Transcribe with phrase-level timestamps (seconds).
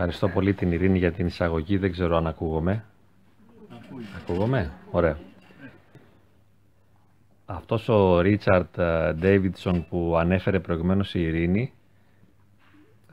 [0.00, 1.76] Ευχαριστώ πολύ την Ειρήνη για την εισαγωγή.
[1.76, 2.84] Δεν ξέρω αν ακούγομαι.
[4.16, 5.18] Ακούγομαι; Ωραία.
[7.46, 8.80] Αυτός ο Ρίτσαρτ
[9.14, 11.72] Ντέιβιντσον που ανέφερε προηγουμένως η Ειρήνη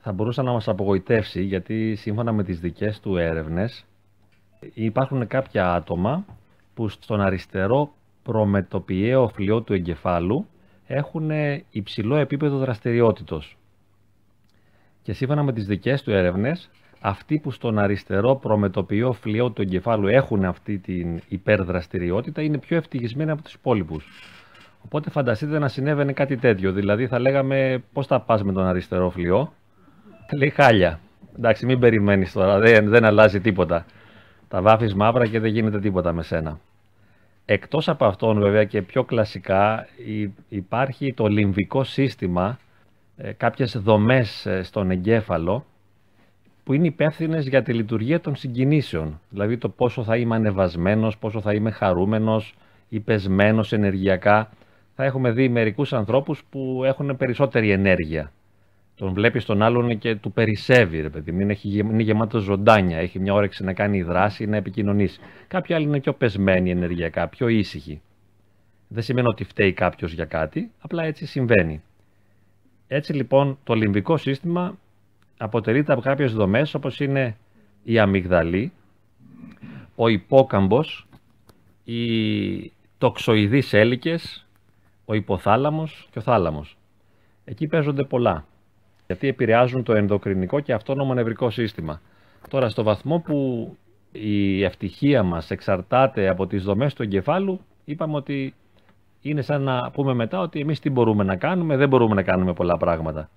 [0.01, 3.85] θα μπορούσε να μας απογοητεύσει γιατί σύμφωνα με τις δικές του έρευνες
[4.73, 6.25] υπάρχουν κάποια άτομα
[6.73, 7.93] που στον αριστερό
[8.23, 10.47] προμετωπιαίο φλοιό του εγκεφάλου
[10.87, 11.29] έχουν
[11.69, 13.57] υψηλό επίπεδο δραστηριότητος.
[15.05, 20.07] Και σύμφωνα με τις δικές του έρευνες, αυτοί που στον αριστερό προμετωπιαίο φλοιό του εγκεφάλου
[20.07, 24.05] έχουν αυτή την υπερδραστηριότητα είναι πιο ευτυχισμένοι από τους υπόλοιπους.
[24.85, 26.71] Οπότε φανταστείτε να συνέβαινε κάτι τέτοιο.
[26.71, 29.53] Δηλαδή θα λέγαμε πώς θα πας με τον αριστερό φλοιό;
[30.37, 30.99] Λέει χάλια.
[31.37, 33.85] Εντάξει μην περιμένεις τώρα, δεν, δεν αλλάζει τίποτα.
[34.47, 36.59] Τα βάφεις μαύρα και δεν γίνεται τίποτα με σένα.
[37.45, 39.87] Εκτός από αυτόν βέβαια και πιο κλασικά
[40.49, 42.64] υπάρχει το λιμβικό σύστημα, ε,
[43.37, 45.65] κάποιες δομές ε, στον εγκέφαλο
[46.63, 49.19] που είναι υπεύθυνες για τη λειτουργία των συγκινήσεων.
[49.29, 52.55] Δηλαδή το πόσο θα είμαι ανεβασμένος, πόσο θα είμαι χαρούμενος
[52.89, 54.49] ή πεσμένος ενεργειακά.
[54.95, 58.31] Θα έχουμε δει μερικούς ανθρώπους που έχουν περισσότερη ενέργεια
[58.95, 63.33] τον βλέπεις τον άλλον και του περισσεύει, ρε παιδί είναι, είναι γεμάτο ζωντάνια, έχει μια
[63.33, 65.19] όρεξη να κάνει δράση, να επικοινωνήσει.
[65.47, 68.01] Κάποιοι άλλοι είναι πιο πεσμένοι ενεργειακά, πιο ήσυχοι.
[68.87, 71.81] Δεν σημαίνει ότι φταίει κάποιος για κάτι, απλά έτσι συμβαίνει.
[72.87, 74.77] Έτσι λοιπόν το λιμβικό σύστημα
[75.37, 77.37] αποτελείται από κάποιες δομές όπως είναι
[77.83, 78.71] η αμυγδαλή,
[79.95, 81.07] ο υπόκαμπος,
[81.83, 84.45] οι τοξοειδείς έλικες,
[85.05, 86.77] ο υποθάλαμος και ο θάλαμος.
[87.45, 88.45] Εκεί παίζονται πολλά
[89.05, 92.01] γιατί επηρεάζουν το ενδοκρινικό και αυτόνομο νευρικό σύστημα.
[92.49, 93.69] Τώρα, στο βαθμό που
[94.11, 98.53] η ευτυχία μας εξαρτάται από τις δομές του εγκεφάλου, είπαμε ότι
[99.29, 102.53] είναι σαν να πούμε μετά ότι εμείς τι μπορούμε να κάνουμε, δεν μπορούμε να κάνουμε
[102.53, 103.29] πολλά πράγματα.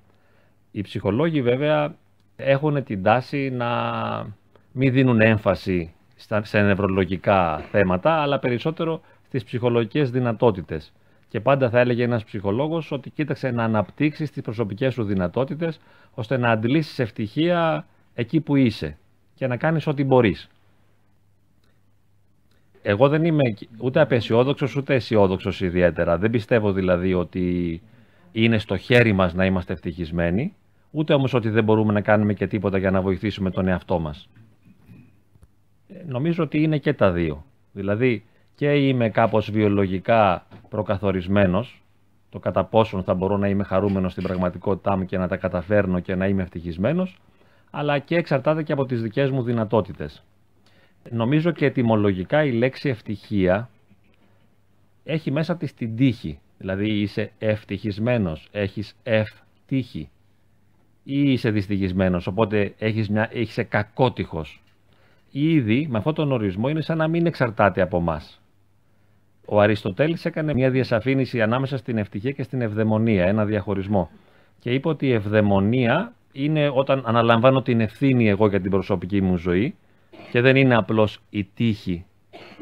[0.70, 1.94] Οι ψυχολόγοι βέβαια
[2.36, 3.70] έχουν την τάση να
[4.72, 5.92] μην δίνουν έμφαση
[6.42, 10.92] σε νευρολογικά θέματα, αλλά περισσότερο στις ψυχολογικές δυνατότητες.
[11.28, 15.80] Και πάντα θα έλεγε ένας ψυχολόγος ότι κοίταξε να αναπτύξεις τις προσωπικές σου δυνατότητες
[16.14, 18.98] ώστε να αντλήσεις ευτυχία εκεί που είσαι
[19.34, 20.48] και να κάνεις ό,τι μπορείς.
[22.82, 23.42] Εγώ δεν είμαι
[23.78, 26.18] ούτε απεσιόδοξος ούτε αισιόδοξος ιδιαίτερα.
[26.18, 27.80] Δεν πιστεύω δηλαδή ότι
[28.32, 30.54] είναι στο χέρι μας να είμαστε ευτυχισμένοι,
[30.90, 34.28] ούτε όμως ότι δεν μπορούμε να κάνουμε και τίποτα για να βοηθήσουμε τον εαυτό μας.
[35.88, 37.44] Ε, νομίζω ότι είναι και τα δύο.
[37.72, 38.24] Δηλαδή,
[38.54, 41.82] και είμαι κάπως βιολογικά προκαθορισμένος,
[42.30, 46.00] το κατά πόσον θα μπορώ να είμαι χαρούμενος στην πραγματικότητά μου και να τα καταφέρνω
[46.00, 47.18] και να είμαι ευτυχισμένος,
[47.70, 50.24] αλλά και εξαρτάται και από τις δικές μου δυνατότητες.
[51.10, 53.70] Νομίζω και ετυμολογικά η λέξη ευτυχία
[55.04, 56.38] έχει μέσα της την τύχη.
[56.58, 60.08] Δηλαδή είσαι ευτυχισμένος, έχεις ευτύχη
[61.04, 64.62] ή είσαι δυστυχισμένος, οπότε έχεις, μια, είσαι κακότυχος.
[65.30, 68.40] Ήδη με αυτόν τον ορισμό είναι σαν να μην εξαρτάται από μας.
[69.46, 74.10] Ο Αριστοτέλης έκανε μια διασαφήνιση ανάμεσα στην ευτυχία και στην ευδαιμονία, ένα διαχωρισμό.
[74.58, 79.36] Και είπε ότι η ευδαιμονία είναι όταν αναλαμβάνω την ευθύνη εγώ για την προσωπική μου
[79.36, 79.74] ζωή
[80.30, 82.04] και δεν είναι απλώς η τύχη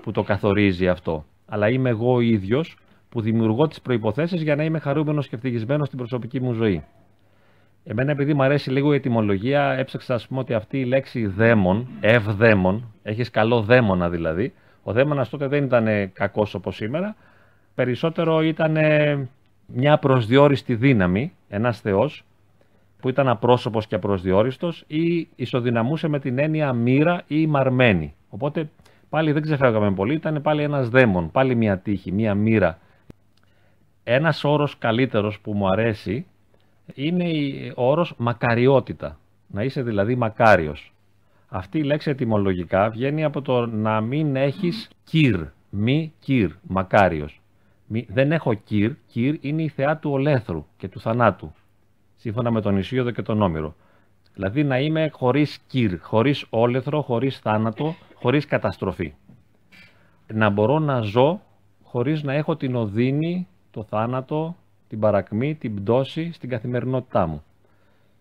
[0.03, 2.77] που το καθορίζει αυτό, αλλά είμαι εγώ ο ίδιος
[3.09, 6.85] που δημιουργώ τις προϋποθέσεις για να είμαι χαρούμενος και ευτυχισμένος στην προσωπική μου ζωή.
[7.85, 11.89] Εμένα επειδή μου αρέσει λίγο η ετυμολογία, έψαξα να πούμε ότι αυτή η λέξη δαίμον,
[12.01, 14.53] ευδαίμον, έχεις καλό δαίμονα δηλαδή,
[14.83, 17.17] ο δαίμονας τότε δεν ήταν κακός όπως σήμερα,
[17.75, 18.77] περισσότερο ήταν
[19.67, 22.25] μια προσδιοριστή δύναμη, ένας θεός,
[23.07, 28.15] που ήταν απρόσωπος και απροσδιόριστος ή ισοδυναμούσε με την έννοια μοίρα ή μαρμένη.
[28.29, 28.71] Οπότε
[29.09, 32.79] πάλι δεν ξεφεύγαμε πολύ, ήταν πάλι ένας δαίμον, πάλι μια τύχη, μια μοίρα.
[34.05, 36.27] Ένας όρος καλύτερος που μου αρέσει
[36.95, 37.27] είναι
[37.77, 40.93] ο όρος μακαριότητα, να είσαι δηλαδή μακάριος.
[41.49, 45.41] Αυτή η λέξη ετυμολογικά βγαίνει από το να μην έχεις κύρ,
[45.71, 47.41] μη κύρ, μακάριος.
[48.09, 51.55] δεν έχω κύρ, κύρ είναι η θεά του ολέθρου και του θανάτου,
[52.17, 53.75] σύμφωνα με τον Ισίωδο και τον Όμηρο.
[54.35, 59.15] Δηλαδή να είμαι χωρίς κύρ, χωρίς όλεθρο, χωρίς θάνατο, χωρίς καταστροφή.
[60.33, 61.41] Να μπορώ να ζω
[61.83, 64.57] χωρίς να έχω την οδύνη, το θάνατο,
[64.89, 67.43] την παρακμή, την πτώση στην καθημερινότητά μου.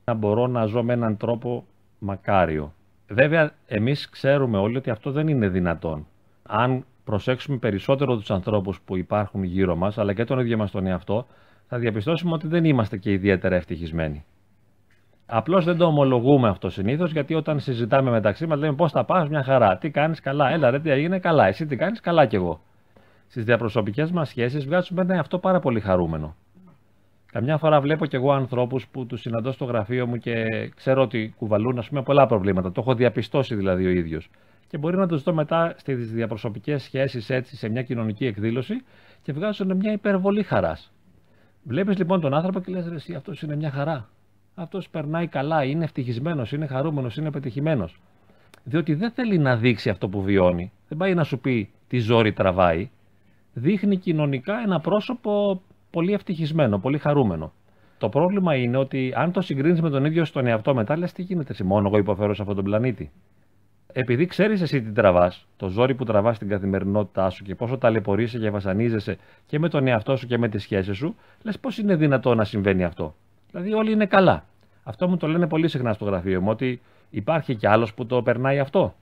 [0.06, 1.66] Να μπορώ να ζω με έναν τρόπο
[2.00, 2.74] μακάριο,
[3.08, 6.08] Βέβαια, εμείς ξέρουμε όλοι ότι αυτό δεν είναι δυνατόν.
[6.44, 10.86] Αν προσέξουμε περισσότερο τους ανθρώπους που υπάρχουν γύρω μας, αλλά και τον ίδιο μας τον
[10.86, 11.28] εαυτό,
[11.68, 14.24] θα διαπιστώσουμε ότι δεν είμαστε και ιδιαίτερα ευτυχισμένοι.
[15.26, 19.30] Απλώς δεν το ομολογούμε αυτό συνήθως, γιατί όταν συζητάμε μεταξύ μας λέμε πώς θα πας,
[19.30, 19.78] μια χαρά.
[19.78, 20.50] Τι κάνεις, καλά.
[20.50, 21.48] Έλα, ρε, τι έγινε, καλά.
[21.48, 22.62] Εσύ τι κάνεις, καλά κι εγώ.
[23.28, 26.36] Στις διαπροσωπικές μας σχέσεις βγάζουμε ένα αυτό πάρα πολύ χαρούμενο.
[27.32, 30.46] Καμιά φορά βλέπω κι εγώ ανθρώπους που τους συναντώ στο γραφείο μου και
[30.76, 32.72] ξέρω ότι κουβαλούν ας πούμε, πολλά προβλήματα.
[32.72, 34.30] Το έχω διαπιστώσει δηλαδή ο ίδιος.
[34.68, 38.84] Και μπορεί να τους δω μετά στις διαπροσωπικές σχέσεις έτσι σε μια κοινωνική εκδήλωση
[39.22, 40.95] και βγάζουν μια υπερβολή χαράς.
[41.68, 44.10] Βλέπεις λοιπόν τον άνθρωπο και λες: Εσύ αυτός είναι μια χαρά.
[44.56, 48.00] Αυτός περνάει καλά, είναι ευτυχισμένος, είναι χαρούμενος, είναι πετυχημένος.
[48.64, 50.72] Διότι δεν θέλει να δείξει αυτό που βιώνει.
[50.88, 52.90] Δεν πάει να σου πει τι ζόρι τραβάει.
[53.54, 57.54] Δείχνει κοινωνικά ένα πρόσωπο πολύ ευτυχισμένο, πολύ χαρούμενο.
[57.98, 61.22] Το πρόβλημα είναι ότι αν το συγκρίνεις με τον ίδιο στον εαυτό μετά, λες τι
[61.22, 63.12] γίνεται, εσύ μόνο εγώ υποφέρω σε αυτόν τον πλανήτη.
[63.98, 68.40] Επειδή ξέρεις εσύ τι τραβάς, το ζόρι που τραβάς στην καθημερινότητά σου και πόσο ταλαιπωρείσαι
[68.40, 71.96] και βασανίζεσαι και με τον εαυτό σου και με τις σχέσεις σου, λες πώς είναι
[71.96, 73.16] δυνατό να συμβαίνει αυτό.
[73.52, 74.46] Δηλαδή, όλοι είναι καλά.
[74.84, 78.22] Αυτό μου το λένε πολύ συχνά στο γραφείο μου, ότι υπάρχει κι άλλος που το
[78.22, 78.96] περνάει αυτό.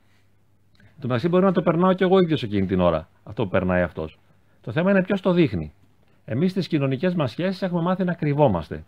[0.78, 3.81] Το μεταξύ μπορεί να το περνάω κι εγώ ίδιος εκείνη την ώρα, αυτό που περνάει
[3.81, 4.19] αυτός.
[4.62, 5.74] Το θέμα είναι ποιος το δείχνει.
[6.25, 8.84] Εμείς στις κοινωνικές μας σχέσεις έχουμε μάθει να κρυβόμαστε.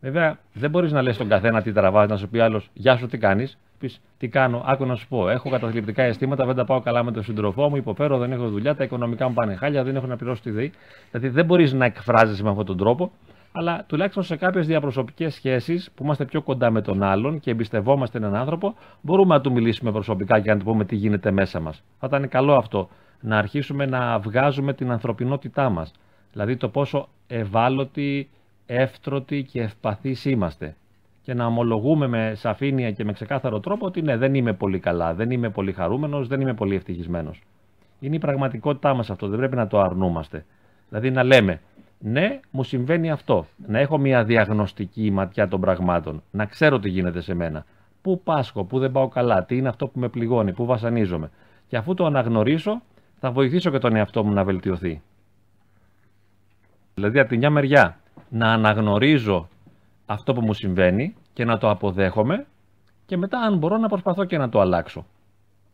[0.00, 3.06] Βέβαια, δεν μπορείς να λες τον καθένα τι τραβάζει, να σου πει άλλος Γεια σου,
[3.06, 5.28] τι κάνεις; Πεις τι κάνω, άκου να σου πω.
[5.28, 8.74] Έχω καταθλιπτικά αισθήματα, δεν τα πάω καλά με τον σύντροφό μου, υποφέρω, δεν έχω δουλειά,
[8.74, 10.72] τα οικονομικά μου πάνε χάλια, δεν έχω να πληρώσω τη ΔΕΗ.
[11.10, 13.10] Δηλαδή δεν μπορείς να εκφράζεσαι με αυτόν τον τρόπο,
[13.52, 18.18] αλλά τουλάχιστον σε κάποιες διαπροσωπικές σχέσεις που είμαστε πιο κοντά με τον άλλον και εμπιστευόμαστε
[18.18, 21.82] έναν άνθρωπο, μπορούμε να του μιλήσουμε προσωπικά και να του πούμε τι γίνεται μέσα μας.
[21.98, 22.88] Θα ήταν καλό αυτό
[23.20, 25.92] να αρχίσουμε να βγάζουμε την ανθρωπινότητά μας.
[26.32, 28.28] Δηλαδή το πόσο ευάλωτοι,
[28.66, 30.76] εύτρωτοι και ευπαθείς είμαστε.
[31.22, 35.14] Και να ομολογούμε με σαφήνεια και με ξεκάθαρο τρόπο ότι ναι, δεν είμαι πολύ καλά,
[35.14, 37.42] δεν είμαι πολύ χαρούμενος, δεν είμαι πολύ ευτυχισμένος.
[38.00, 40.44] Είναι η πραγματικότητά μας αυτό, δεν πρέπει να το αρνούμαστε.
[40.88, 41.60] Δηλαδή να λέμε,
[41.98, 43.46] ναι, μου συμβαίνει αυτό.
[43.66, 46.22] Να έχω μια διαγνωστική ματιά των πραγμάτων.
[46.30, 47.64] Να ξέρω τι γίνεται σε μένα.
[48.02, 51.30] Πού πάσχω, πού δεν πάω καλά, τι είναι αυτό που με πληγώνει, πού βασανίζομαι.
[51.68, 52.82] Και αφού το αναγνωρίσω,
[53.18, 55.02] θα βοηθήσω και τον εαυτό μου να βελτιωθεί.
[56.94, 59.48] Δηλαδή, από τη μια μεριά, να αναγνωρίζω
[60.06, 62.46] αυτό που μου συμβαίνει και να το αποδέχομαι
[63.06, 65.06] και μετά, αν μπορώ, να προσπαθώ και να το αλλάξω.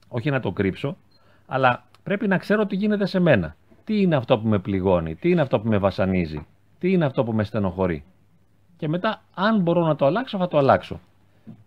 [0.08, 0.96] Όχι να το κρύψω,
[1.46, 3.56] αλλά πρέπει να ξέρω τι γίνεται σε μένα.
[3.84, 6.46] Τι είναι αυτό που με πληγώνει, τι είναι αυτό που με βασανίζει,
[6.78, 8.04] τι είναι αυτό που με στενοχωρεί.
[8.76, 11.00] Και μετά, αν μπορώ να το αλλάξω, θα το αλλάξω.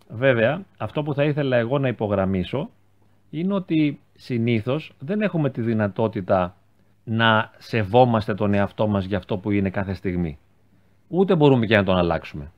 [0.09, 2.69] Βέβαια, αυτό που θα ήθελα εγώ να υπογραμμίσω
[3.29, 6.55] είναι ότι συνήθως δεν έχουμε τη δυνατότητα
[7.03, 10.37] να σεβόμαστε τον εαυτό μας για αυτό που είναι κάθε στιγμή.
[11.07, 12.51] Ούτε μπορούμε και να τον αλλάξουμε.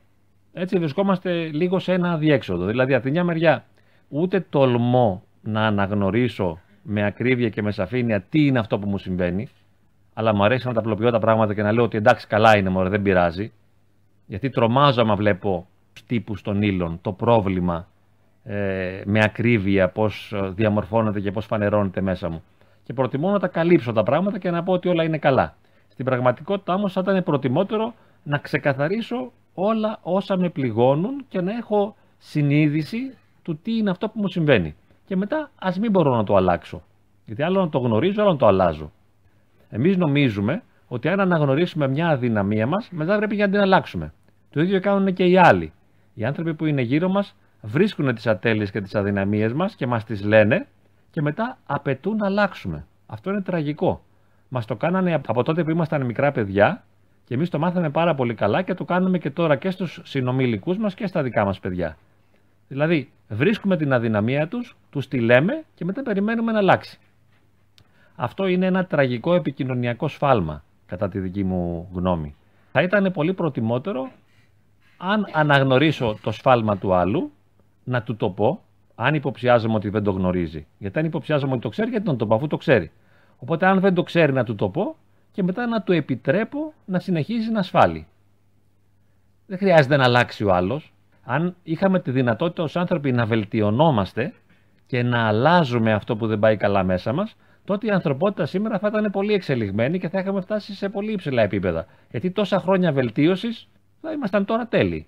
[0.52, 2.66] Έτσι βρισκόμαστε λίγο σε ένα αδιέξοδο.
[2.66, 3.64] Δηλαδή, από τη μια μεριά,
[4.08, 9.48] ούτε τολμώ να αναγνωρίσω με ακρίβεια και με σαφήνεια τι είναι αυτό που μου συμβαίνει,
[10.14, 12.68] αλλά μου αρέσει να τα απλοποιώ τα πράγματα και να λέω ότι εντάξει, καλά είναι,
[12.68, 13.52] μωρέ, δεν πειράζει.
[14.26, 15.68] Γιατί τρομάζω άμα βλέπω
[16.06, 17.88] τύπους των ύλων, το πρόβλημα
[18.44, 22.42] ε, με ακρίβεια, πώς διαμορφώνεται και πώς φανερώνεται μέσα μου
[22.88, 25.56] και προτιμώ να τα καλύψω τα πράγματα και να πω ότι όλα είναι καλά.
[25.88, 31.96] Στην πραγματικότητα όμως θα ήταν προτιμότερο να ξεκαθαρίσω όλα όσα με πληγώνουν και να έχω
[32.18, 34.74] συνείδηση του τι είναι αυτό που μου συμβαίνει.
[35.06, 36.82] Και μετά ας μην μπορώ να το αλλάξω.
[37.24, 38.92] Γιατί άλλο να το γνωρίζω, άλλο να το αλλάζω.
[39.70, 44.12] Εμείς νομίζουμε ότι αν αναγνωρίσουμε μια αδυναμία μας, μετά πρέπει να την αλλάξουμε.
[44.50, 45.72] Το ίδιο κάνουν και οι άλλοι.
[46.14, 50.04] Οι άνθρωποι που είναι γύρω μας βρίσκουν τις ατέλειες και τις αδυναμίες μας και μας
[50.04, 50.66] τις λένε
[51.10, 52.86] και μετά απαιτούν να αλλάξουμε.
[53.06, 54.02] Αυτό είναι τραγικό.
[54.48, 56.84] Μας το κάνανε από τότε που ήμασταν μικρά παιδιά
[57.28, 60.78] και εμείς το μάθαμε πάρα πολύ καλά και το κάνουμε και τώρα και στους συνομιλικούς
[60.78, 61.96] μας και στα δικά μας παιδιά.
[62.68, 66.98] Δηλαδή, βρίσκουμε την αδυναμία τους, τους τη λέμε και μετά περιμένουμε να αλλάξει.
[68.16, 72.34] Αυτό είναι ένα τραγικό επικοινωνιακό σφάλμα, κατά τη δική μου γνώμη.
[72.72, 74.10] Θα ήταν πολύ προτιμότερο
[74.96, 77.30] αν αναγνωρίσω το σφάλμα του άλλου,
[77.84, 78.62] να του το πω
[78.94, 80.66] αν υποψιάζομαι ότι δεν το γνωρίζει.
[80.78, 82.90] Γιατί αν υποψιάζομαι ότι το ξέρει, γιατί να το πω, αφού το ξέρει.
[83.38, 84.96] Οπότε, αν δεν το ξέρει, να του το πω
[85.38, 88.06] και μετά να του επιτρέπω να συνεχίζει να ασφάλει.
[89.46, 90.92] Δεν χρειάζεται να αλλάξει ο άλλος.
[91.24, 94.32] Αν είχαμε τη δυνατότητα ως άνθρωποι να βελτιωνόμαστε
[94.86, 98.88] και να αλλάζουμε αυτό που δεν πάει καλά μέσα μας, τότε η ανθρωπότητα σήμερα θα
[98.88, 101.86] ήταν πολύ εξελιγμένη και θα είχαμε φτάσει σε πολύ υψηλά επίπεδα.
[102.10, 103.68] Γιατί τόσα χρόνια βελτίωσης
[104.00, 105.06] θα ήμασταν τώρα τέλειοι.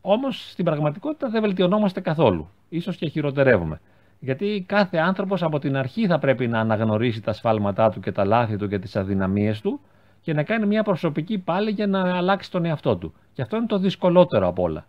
[0.00, 2.50] Όμως στην πραγματικότητα δεν βελτιωνόμαστε καθόλου.
[2.68, 3.80] Ίσως και χειροτερεύουμε.
[4.20, 8.24] Γιατί κάθε άνθρωπος από την αρχή θα πρέπει να αναγνωρίσει τα σφάλματά του και τα
[8.24, 9.80] λάθη του και τις αδυναμίες του
[10.20, 13.14] και να κάνει μια προσωπική πάλι για να αλλάξει τον εαυτό του.
[13.32, 14.86] Και αυτό είναι το δυσκολότερο από όλα.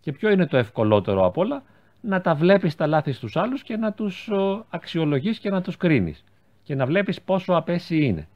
[0.00, 1.62] Και ποιο είναι το ευκολότερο από όλα,
[2.00, 4.30] να τα βλέπεις τα λάθη στους άλλους και να τους
[4.70, 6.24] αξιολογείς και να τους κρίνεις.
[6.62, 8.28] Και να βλέπεις πόσο απέσιοι είναι.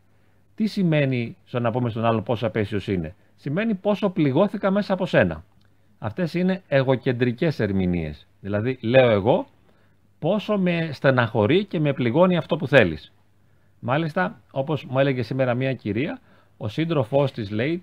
[0.55, 3.15] Τι σημαίνει στο να πούμε στον άλλο πόσο απέσιος είναι.
[3.37, 5.45] Σημαίνει πόσο πληγώθηκα μέσα από σένα.
[5.99, 8.27] Αυτές είναι εγωκεντρικές ερμηνείες.
[8.41, 9.47] Δηλαδή λέω εγώ
[10.21, 13.13] πόσο με στεναχωρεί και με πληγώνει αυτό που θέλεις.
[13.79, 16.21] Μάλιστα, όπως μου έλεγε σήμερα μια κυρία,
[16.57, 17.83] ο σύντροφός της λέει,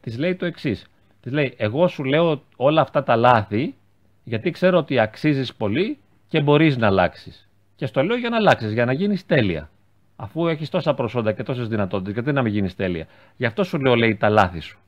[0.00, 0.86] της λέει το εξής.
[1.20, 3.74] Της λέει: Εγώ σου λέω όλα αυτά τα λάθη,
[4.24, 7.48] γιατί ξέρω ότι αξίζεις πολύ και μπορείς να αλλάξεις.
[7.76, 9.70] Και στο λέω για να αλλάξεις, για να γίνεις τέλεια.
[10.16, 13.06] Αφού έχεις τόσα προσόντα και τόσες δυνατότητες, γιατί να μην γίνεις τέλεια.
[13.36, 14.78] Γι' αυτό σου λέω, λέει, τα λάθη σου.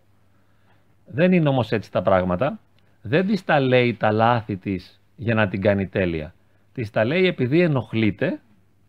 [1.07, 2.59] Δεν είναι όμως έτσι τα πράγματα.
[3.03, 6.35] Δεν της τα λέει τα λάθη της για να την κάνει τέλεια.
[6.79, 8.41] Της τα λέει επειδή ενοχλείται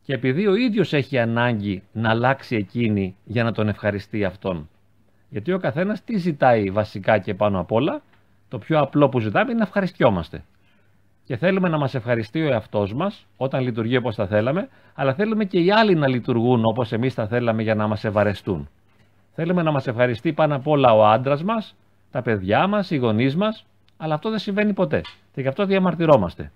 [0.02, 4.70] και επειδή ο ίδιος έχει ανάγκη να αλλάξει εκείνη για να τον ευχαριστεί αυτόν.
[5.30, 8.02] Γιατί ο καθένας τι ζητάει βασικά και πάνω απ' όλα,
[8.48, 10.44] το πιο απλό που ζητάμε είναι να ευχαριστιόμαστε.
[11.24, 15.46] Και θέλουμε να μας ευχαριστεί ο εαυτός μας όταν λειτουργεί όπως θα θέλαμε, αλλά θέλουμε
[15.46, 18.70] και οι άλλοι να λειτουργούν όπως εμείς θα θέλαμε για να μας ευαρεστούν.
[19.34, 21.76] Θέλουμε να μας ευχαριστεί πάνω απ' όλα ο άντρας μας,
[22.12, 23.66] τα παιδιά μας, οι γονείς μας,
[23.98, 25.02] αλλά αυτό δεν συμβαίνει ποτέ.
[25.34, 26.52] Και γι' αυτό διαμαρτυρόμαστε.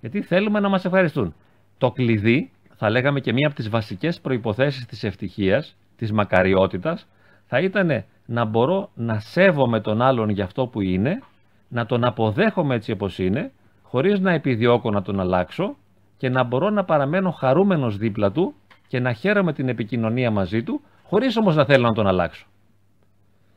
[0.00, 1.34] Γιατί θέλουμε να μας ευχαριστούν.
[1.78, 7.06] Το κλειδί, θα λέγαμε και μία από τις βασικές προποθέσει της ευτυχίας, της μακαριότητας,
[7.46, 11.22] θα ήταν να μπορώ να σέβομαι τον άλλον για αυτό που είναι,
[11.68, 15.76] να τον αποδέχομαι έτσι όπως είναι, χωρίς να επιδιώκω να τον αλλάξω
[16.16, 18.54] και να μπορώ να παραμένω χαρούμενος δίπλα του
[18.88, 22.46] και να χαίρομαι την επικοινωνία μαζί του, χωρίς όμως να θέλω να τον αλλάξω.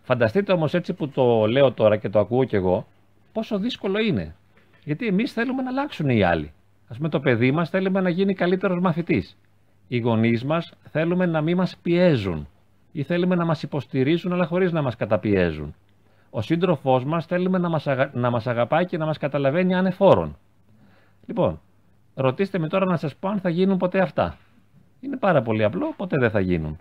[0.01, 2.87] Φανταστείτε όμως έτσι που το λέω τώρα και το ακούω κι εγώ,
[3.33, 4.35] πόσο δύσκολο είναι.
[4.89, 6.51] Γιατί εμείς θέλουμε να αλλάξουν οι άλλοι.
[6.87, 9.37] Ας πούμε το παιδί μας θέλουμε να γίνει καλύτερος μαθητής.
[9.87, 12.47] Οι γονείς μας θέλουμε να μην μας πιέζουν
[12.91, 15.75] ή θέλουμε να μας υποστηρίζουν αλλά χωρίς να μας καταπιέζουν.
[16.29, 20.37] Ο σύντροφός μας θέλουμε να μας, να μας αγαπάει και να μας καταλαβαίνει ανεφόρον.
[21.25, 21.59] Λοιπόν,
[22.15, 24.37] ρωτήστε με τώρα να σας πω αν θα γίνουν ποτέ αυτά.
[24.99, 26.77] Είναι πάρα πολύ απλό, ποτέ δεν θα γίνουν.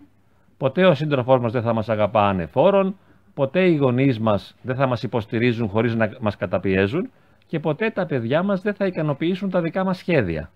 [0.57, 2.97] Ποτέ ο σύντροφός μας δεν θα μας αγαπά ανεφόρον,
[3.35, 7.11] ποτέ οι γονείς μας δεν θα μας υποστηρίζουν χωρίς να μας καταπιέζουν
[7.49, 10.51] και ποτέ τα παιδιά μας δεν θα ικανοποιήσουν τα δικά μας σχέδια.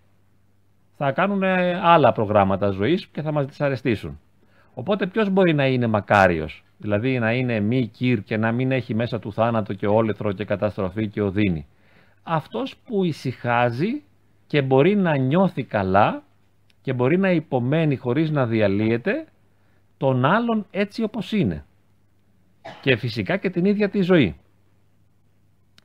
[0.97, 1.43] Θα κάνουν
[1.83, 4.21] άλλα προγράμματα ζωής και θα μας δυσαρεστήσουν.
[4.75, 8.95] Οπότε ποιος μπορεί να είναι μακάριος, δηλαδή να είναι μη κύρ και να μην έχει
[8.95, 11.67] μέσα του θάνατο και όλεθρο και καταστροφή και οδύνη.
[12.23, 14.03] Αυτός που ησυχάζει
[14.47, 16.23] και μπορεί να νιώθει καλά
[16.83, 19.25] και μπορεί να υπομένει χωρίς να διαλύεται
[19.97, 21.65] τον άλλον έτσι όπως είναι.
[22.81, 24.37] Και φυσικά και την ίδια τη ζωή.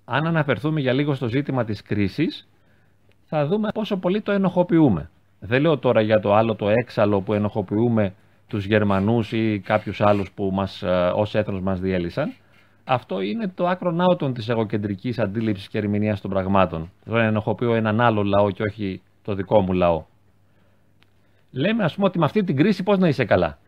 [0.09, 2.47] Αν αναφερθούμε για λίγο στο ζήτημα της κρίσης,
[3.25, 5.09] θα δούμε πόσο πολύ το ενοχοποιούμε.
[5.39, 8.13] Δεν λέω τώρα για το άλλο το έξαλλο που ενοχοποιούμε
[8.47, 12.33] τους Γερμανούς ή κάποιους άλλους που μας, ε, ως έθνος μας διέλυσαν.
[12.83, 16.91] Αυτό είναι το άκρο ναότον της εγωκεντρικής αντίληψης και ερμηνείας των πραγμάτων.
[17.03, 20.05] Δεν ενοχοποιώ έναν άλλο λαό και όχι το δικό μου λαό.
[21.51, 23.59] Λέμε ας πούμε ότι με αυτή την κρίση πώς να είσαι καλά.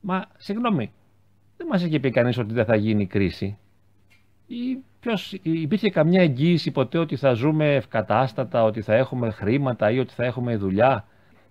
[0.00, 0.92] Μα συγγνώμη,
[1.56, 3.58] δεν μας έχει πει κανείς ότι δεν θα γίνει κρίση.
[4.52, 9.98] Ή ποιος, υπήρχε καμιά εγγύηση ποτέ ότι θα ζούμε ευκατάστατα, ότι θα έχουμε χρήματα ή
[9.98, 11.04] ότι θα έχουμε δουλειά;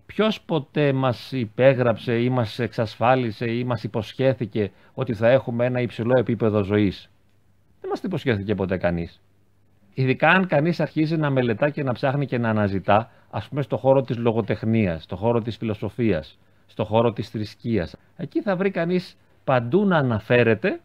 [0.05, 6.17] Ποιος ποτέ μας υπέγραψε ή μας εξασφάλισε ή μας υποσχέθηκε ότι θα έχουμε ένα υψηλό
[6.17, 7.09] επίπεδο ζωής;
[7.81, 9.21] Δεν μας υποσχέθηκε ποτέ κανείς.
[9.93, 13.77] Ειδικά αν κανείς αρχίζει να μελετά και να ψάχνει και να αναζητά, ας πούμε στο
[13.77, 17.95] χώρο της λογοτεχνίας, στο χώρο της φιλοσοφίας, στο χώρο της θρησκείας.
[18.17, 20.79] Εκεί θα βρει κανείς παντού να αναφέρεται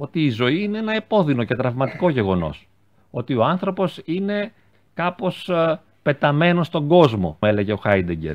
[0.00, 2.68] ότι η ζωή είναι ένα επώδυνο και τραυματικό γεγονός.
[3.10, 4.52] Ότι ο άνθρωπος είναι
[4.94, 8.34] κάπως ε, πεταμένος στον κόσμο, έλεγε ο Χάιντεγκερ.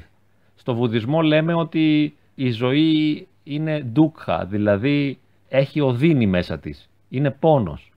[0.55, 6.89] Στο βουδισμό λέμε ότι η ζωή είναι ντούκχα, δηλαδή έχει οδύνη μέσα της.
[7.09, 7.91] Είναι πόνος.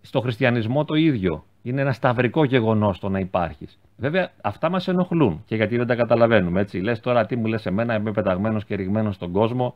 [0.00, 1.44] Στο χριστιανισμό το ίδιο.
[1.62, 3.78] Είναι ένα σταυρικό γεγονός το να υπάρχεις.
[3.96, 6.60] Βέβαια, αυτά μας ενοχλούν και γιατί δεν τα καταλαβαίνουμε.
[6.60, 6.78] Έτσι.
[6.78, 9.74] Λες τώρα τι μου λες εμένα, είμαι πεταγμένος και ρηγμένος στον κόσμο.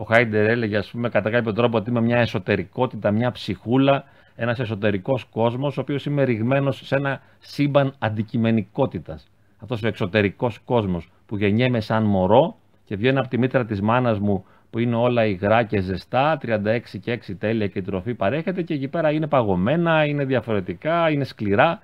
[0.00, 4.04] Ο Χάιντερ έλεγε, ας πούμε, κατά κάποιο τρόπο ότι είμαι μια εσωτερικότητα, μια ψυχούλα
[4.36, 9.28] ένας εσωτερικός κόσμος, ο οποίος είμαι ρηγμένος σε ένα σύμπαν αντικειμενικότητας.
[9.58, 14.18] Αυτός ο εξωτερικός κόσμος που γεννιέμαι σαν μωρό και βγαίνω από τη μήτρα της μάνας
[14.18, 18.62] μου που είναι όλα υγρά και ζεστά, 36 και 6 τέλεια και η τροφή παρέχεται
[18.62, 21.80] και εκεί πέρα είναι παγωμένα, είναι διαφορετικά, είναι σκληρά.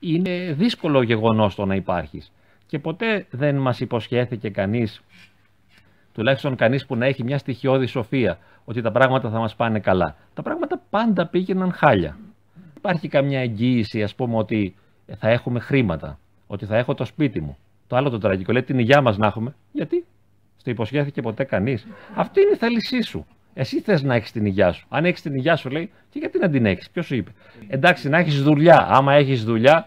[0.00, 2.32] Είναι δύσκολο γεγονός το να υπάρχεις.
[2.66, 5.02] Και ποτέ δεν μας υποσχέθηκε κανείς
[6.18, 10.16] τουλάχιστον κανείς που να έχει μια στοιχειώδη σοφία, ότι τα πράγματα θα μας πάνε καλά.
[10.34, 12.16] Τα πράγματα πάντα πήγαιναν χάλια.
[12.76, 14.74] Υπάρχει καμιά εγγύηση, ας πούμε, ότι
[15.18, 17.56] θα έχουμε χρήματα, ότι θα έχω το σπίτι μου.
[17.86, 19.54] Το άλλο το τραγικό λέει την υγειά μας να έχουμε.
[19.72, 20.04] Γιατί;
[20.56, 21.86] Στο υποσχέθηκε ποτέ κανείς.
[22.14, 23.26] Αυτή είναι η θέλησή σου.
[23.54, 24.86] Εσύ θες να έχεις την υγειά σου.
[24.88, 27.30] Αν έχεις την υγειά σου, λέει, και γιατί να την έχεις, ποιος σου είπε.
[27.68, 28.86] Εντάξει, να έχεις δουλειά.
[28.90, 29.86] Άμα έχεις δουλειά,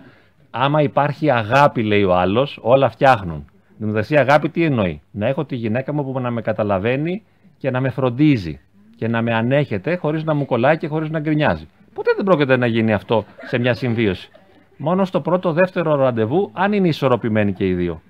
[0.50, 3.51] άμα υπάρχει αγάπη, λέει ο άλλος, όλα φτιάχνουν.
[3.82, 7.24] Δημοκρατία αγάπη τι εννοεί; Να έχω τη γυναίκα μου που να με καταλαβαίνει
[7.58, 8.60] και να με φροντίζει
[8.96, 11.68] και να με ανέχεται χωρίς να μου κολλάει και χωρίς να γκρινιάζει.
[11.94, 14.30] Ποτέ δεν πρόκειται να γίνει αυτό σε μια συμβίωση.
[14.78, 18.02] Μόνο στο πρώτο δεύτερο ραντεβού, αν είναι ισορροπημένοι και οι δύο.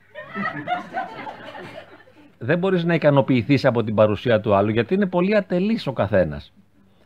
[2.37, 6.53] δεν μπορείς να ικανοποιηθείς από την παρουσία του άλλου γιατί είναι πολύ ατελής ο καθένας.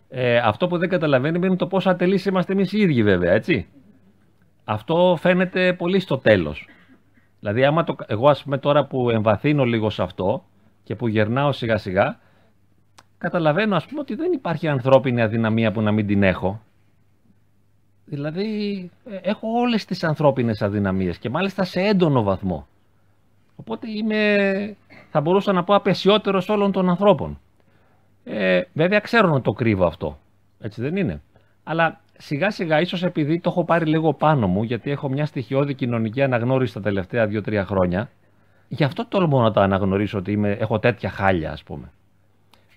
[0.10, 3.68] Ε, αυτό που δεν καταλαβαίνει είναι το πόσο ατελείς είμαστε εμείς οι ίδιοι, βέβαια, έτσι.
[4.64, 6.68] Αυτό φαίνεται πολύ στο τέλος.
[7.46, 10.44] Δηλαδή, άμα το, εγώ ας πούμε τώρα που εμβαθύνω λίγο σε αυτό
[10.84, 12.20] και που γερνάω σιγά σιγά,
[13.18, 16.62] καταλαβαίνω ας πούμε ότι δεν υπάρχει ανθρώπινη αδυναμία που να μην την έχω.
[18.06, 22.68] Δηλαδή, ε, έχω όλες τις ανθρώπινες αδυναμίες και μάλιστα σε έντονο βαθμό.
[23.56, 24.76] Οπότε είμαι,
[25.10, 27.40] θα μπορούσα να πω, απεσιότερος όλων των ανθρώπων.
[28.24, 30.20] Ε, βέβαια ξέρω να το κρύβω αυτό,
[30.60, 31.22] έτσι δεν είναι.
[31.64, 35.74] Αλλά σιγά σιγά, ίσως επειδή το έχω πάρει λίγο πάνω μου, γιατί έχω μια στοιχειώδη
[35.74, 38.10] κοινωνική αναγνώριση τα τελευταία 2-3 χρόνια,
[38.68, 41.92] γι' αυτό τολμώ να τα αναγνωρίσω ότι είμαι, έχω τέτοια χάλια, ας πούμε.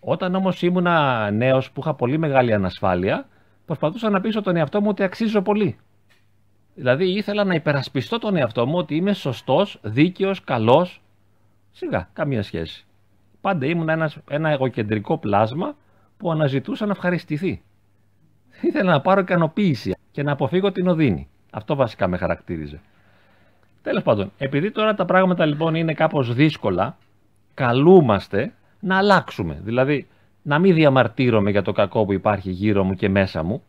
[0.00, 3.28] Όταν όμως ήμουνα νέος που είχα πολύ μεγάλη ανασφάλεια,
[3.66, 5.78] προσπαθούσα να πείσω τον εαυτό μου ότι αξίζω πολύ.
[6.74, 11.02] Δηλαδή ήθελα να υπερασπιστώ τον εαυτό μου ότι είμαι σωστός, δίκαιος, καλός.
[11.70, 12.86] Σιγά, καμία σχέση.
[13.40, 15.76] Πάντα ήμουν ένας, ένα εγωκεντρικό πλάσμα
[16.16, 17.62] που αναζητούσα να ευχαριστηθεί.
[18.60, 21.28] Ήθελα να πάρω ικανοποίηση και να αποφύγω την οδύνη.
[21.50, 22.80] Αυτό βασικά με χαρακτήριζε.
[23.82, 26.96] Τέλος πάντων, επειδή τώρα τα πράγματα λοιπόν είναι κάπως δύσκολα,
[27.54, 29.60] καλούμαστε να αλλάξουμε.
[29.62, 30.06] Δηλαδή,
[30.42, 33.62] να μην διαμαρτύρομαι για το κακό που υπάρχει γύρω μου και μέσα μου,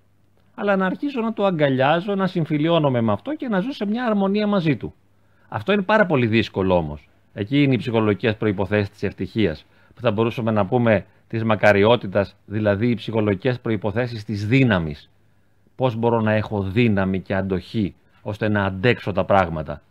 [0.55, 4.05] αλλά να αρχίσω να το αγκαλιάζω, να συμφιλιώνομαι με αυτό και να ζω σε μια
[4.05, 4.93] αρμονία μαζί του.
[5.47, 7.09] Αυτό είναι πάρα πολύ δύσκολο όμως.
[7.33, 9.65] Εκεί είναι οι ψυχολογικές προποθέσει της ευτυχίας,
[9.95, 15.09] που θα μπορούσαμε να πούμε της μακαριότητας, δηλαδή οι ψυχολογικές προποθέσει της δύναμης.
[15.75, 19.81] Πώς μπορώ να έχω δύναμη και αντοχή ώστε να αντέξω τα πράγματα.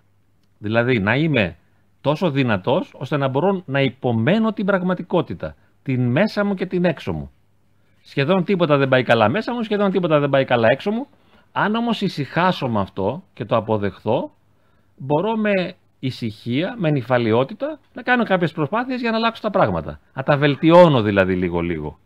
[0.59, 1.57] Δηλαδή να είμαι
[2.01, 7.13] τόσο δυνατός ώστε να μπορώ να υπομένω την πραγματικότητα, την μέσα μου και την έξω
[7.13, 7.31] μου.
[8.03, 11.07] Σχεδόν τίποτα δεν πάει καλά μέσα μου, σχεδόν τίποτα δεν πάει καλά έξω μου.
[11.53, 14.31] Αν όμως ησυχάσω με αυτό και το αποδεχθώ,
[14.97, 20.01] μπορώ με ησυχία, με νυφαλιότητα να κάνω κάποιες προσπάθειες για να αλλάξω τα πράγματα.
[20.15, 21.99] Να τα βελτιώνω δηλαδή λίγο-λίγο.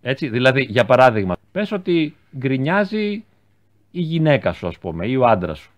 [0.00, 3.24] Έτσι, δηλαδή, για παράδειγμα, πες ότι γκρινιάζει
[3.90, 5.70] η γυναίκα σου, ας πούμε, ή ο άντρας σου.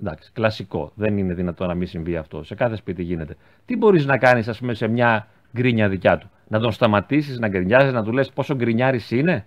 [0.00, 0.92] Εντάξει, κλασικό.
[0.94, 2.42] Δεν είναι δυνατό να μην συμβεί αυτό.
[2.42, 3.36] Σε κάθε σπίτι γίνεται.
[3.64, 7.48] Τι μπορείς να κάνεις, ας πούμε, σε μια γκρίνια δικιά του; Να τον σταματήσεις να
[7.48, 9.46] γκρινιάζεις, να του λες πόσο γκρινιάρης είναι;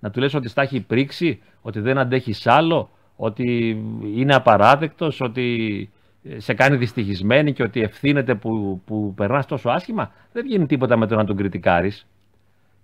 [0.00, 3.68] Να του λες ότι στα έχει πρίξει, ότι δεν αντέχεις άλλο, ότι
[4.14, 5.90] είναι απαράδεκτος, ότι
[6.36, 10.12] σε κάνει δυστυχισμένη και ότι ευθύνεται που, που περνά τόσο άσχημα.
[10.32, 12.06] Δεν βγαίνει τίποτα με το να τον κριτικάρεις.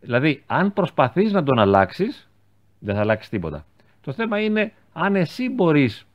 [0.01, 2.29] Δηλαδή, αν προσπαθείς να τον αλλάξεις,
[2.79, 3.65] δεν θα αλλάξεις τίποτα.
[4.01, 6.07] Το θέμα είναι αν εσύ μπορείς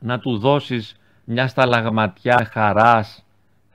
[0.00, 3.24] να του δώσεις μια σταλαγματιά χαράς,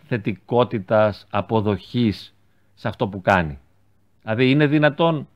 [0.07, 2.35] θετικότητας, αποδοχής
[2.73, 3.59] σε αυτό που κάνει.
[4.21, 5.27] Δηλαδή είναι δυνατόν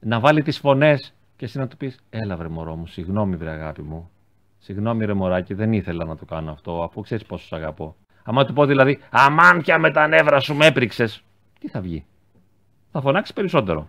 [0.00, 3.50] να βάλει τις φωνές και εσύ να του πεις «Έλα βρε μωρό μου, συγγνώμη βρε
[3.50, 4.10] αγάπη μου,
[4.66, 7.94] συγγνώμη ρε μωράκι, δεν ήθελα να το κάνω αυτό, αφού ξέρεις πόσο σ' αγαπώ».
[8.24, 11.22] Άμα του πω δηλαδή «Αμάν πια με τα νεύρα σου με έπριξες»,
[11.60, 12.04] τι θα βγει.
[12.92, 13.88] Θα φωνάξεις περισσότερο.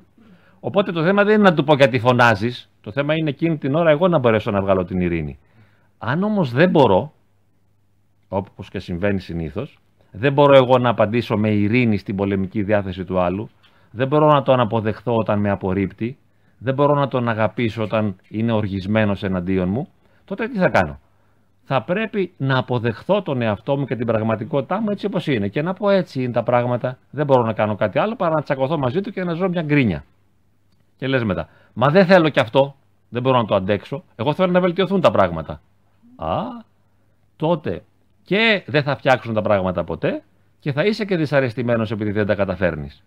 [0.59, 2.69] Οπότε το θέμα δεν είναι να του πω γιατί φωνάζεις.
[2.81, 5.39] Το θέμα είναι εκείνη την ώρα εγώ να μπορέσω να βγάλω την ειρήνη.
[5.97, 7.13] Αν όμως δεν μπορώ,
[8.27, 9.79] όπως και συμβαίνει συνήθως,
[10.11, 13.49] δεν μπορώ εγώ να απαντήσω με ειρήνη στην πολεμική διάθεση του άλλου,
[13.91, 16.17] δεν μπορώ να τον αποδεχθώ όταν με απορρίπτει,
[16.57, 19.87] δεν μπορώ να τον αγαπήσω όταν είναι οργισμένος εναντίον μου,
[20.27, 20.99] τότε τι θα κάνω;
[21.63, 25.61] Θα πρέπει να αποδεχθώ τον εαυτό μου και την πραγματικότητά μου έτσι όπως είναι και
[25.61, 28.77] να πω έτσι είναι τα πράγματα, δεν μπορώ να κάνω κάτι άλλο παρά να τσακωθώ
[28.77, 30.03] μαζί του και να ζω μια γκρίνια.
[30.97, 32.75] Και λες μετά, μα δεν θέλω κι αυτό,
[33.09, 35.61] δεν μπορώ να το αντέξω, εγώ θέλω να βελτιωθούν τα πράγματα.
[36.15, 36.41] Α,
[37.35, 37.83] τότε
[38.23, 40.23] και δεν θα φτιάξουν τα πράγματα ποτέ
[40.59, 43.03] και θα είσαι και δυσαρεστημένος επειδή δεν τα καταφέρνεις.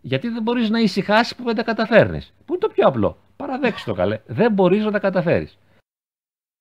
[0.00, 2.34] Γιατί δεν μπορείς να ησυχάσεις που δεν τα καταφέρνεις.
[2.44, 4.20] Πού είναι το πιο απλό; Παραδέξου το καλέ.
[4.26, 5.58] Δεν μπορείς να τα καταφέρεις.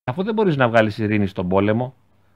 [0.03, 1.95] Αφού δεν μπορείς να βγάλεις ειρήνη στον πόλεμο,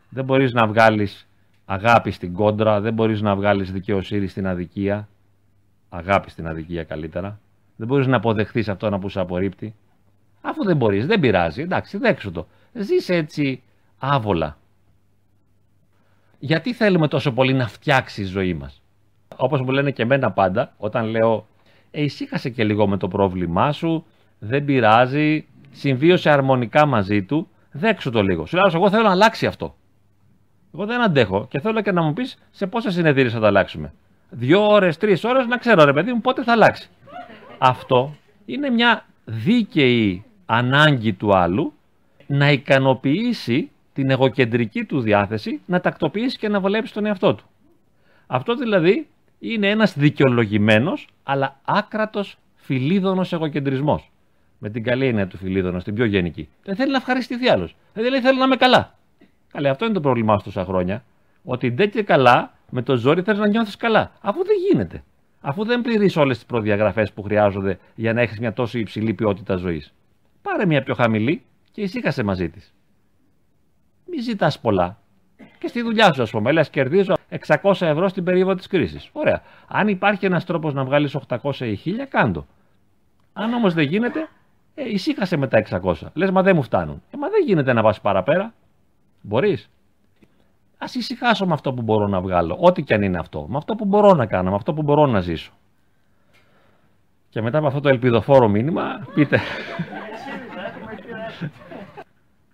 [0.10, 1.28] δεν μπορείς να βγάλεις
[1.66, 5.08] αγάπη στην κόντρα, δεν μπορείς να βγάλεις δικαιοσύνη στην αδικία,
[5.90, 7.40] αγάπη στην αδικία καλύτερα,
[7.76, 9.76] δεν μπορείς να αποδεχθείς αυτό που σε απορρίπτει.
[10.42, 13.62] Αφού δεν μπορείς, δεν πειράζει, εντάξει, δέξου το ζεις έτσι
[13.98, 14.58] άβολα.
[16.40, 18.82] Γιατί θέλουμε τόσο πολύ να φτιάξει η ζωή μας;
[19.36, 21.48] Όπως μου λένε και εμένα πάντα, όταν λέω
[21.92, 24.06] ε, ησύχασε και λίγο με το πρόβλημά σου,
[24.40, 28.46] δεν πειράζει, συμβίωσε αρμονικά μαζί του, δέξου το λίγο.
[28.46, 29.76] Σου λέω, εγώ θέλω να αλλάξει αυτό.
[30.74, 33.94] Εγώ δεν αντέχω και θέλω και να μου πεις σε πόσε συνεδρίες θα το αλλάξουμε.
[34.30, 36.90] Δύο ώρες, τρεις ώρες, να ξέρω ρε παιδί μου πότε θα αλλάξει.
[37.58, 41.74] Αυτό είναι μια δίκαιη ανάγκη του άλλου
[42.28, 47.44] να ικανοποιήσει την εγωκεντρική του διάθεση, να τακτοποιήσει και να βολέψει τον εαυτό του.
[48.28, 49.08] Αυτό δηλαδή
[49.40, 54.10] είναι ένας δικαιολογημένος αλλά άκρατος φιλίδωνος εγωκεντρισμός.
[54.60, 56.50] Με την καλή έννοια του φιλίδωνος, την πιο γενική.
[56.64, 57.76] Δεν θέλει να ευχαριστηθεί άλλος.
[57.94, 58.96] Δεν λέει θέλει να είμαι καλά.
[59.52, 61.04] Καλέ, αυτό είναι το πρόβλημά σου τόσα χρόνια.
[61.44, 64.12] Ότι ντε και καλά με το ζόρι θέλει να νιώθεις καλά.
[64.22, 65.04] Αφού δεν γίνεται.
[65.42, 69.56] αφού δεν πληρείς όλες τις προδιαγραφές που χρειάζονται για να έχεις μια τόσο υψηλή ποιότητα
[69.56, 69.94] ζωής.
[70.42, 71.42] Πάρε μια πιο χαμηλή
[71.72, 72.74] και ησύχασε μαζί της.
[74.06, 74.98] Μην ζητάς πολλά.
[75.60, 79.10] Και στη δουλειά σου, ας πούμε, λες, κερδίζω 600 ευρώ στην περίοδο της κρίσης.
[79.12, 79.42] Ωραία.
[79.68, 82.46] Αν υπάρχει ένας τρόπος να βγάλεις 800 ή 1000, κάντο.
[83.34, 84.28] Αν όμως δεν γίνεται,
[84.76, 85.94] ε, ησύχασε με τα 600.
[86.14, 87.02] Λες, μα δεν μου φτάνουν.
[87.12, 88.54] Ε, μα δεν γίνεται να πας παραπέρα.
[89.22, 89.70] Μπορείς.
[90.78, 92.58] Α ησυχάσω με αυτό που μπορώ να βγάλω.
[92.60, 93.46] Ό,τι και αν είναι αυτό.
[93.50, 95.52] Με αυτό που μπορώ να κάνω, με αυτό που μπορώ να ζήσω.
[97.30, 99.40] Και μετά από αυτό το ελπιδοφόρο μήνυμα, πείτε.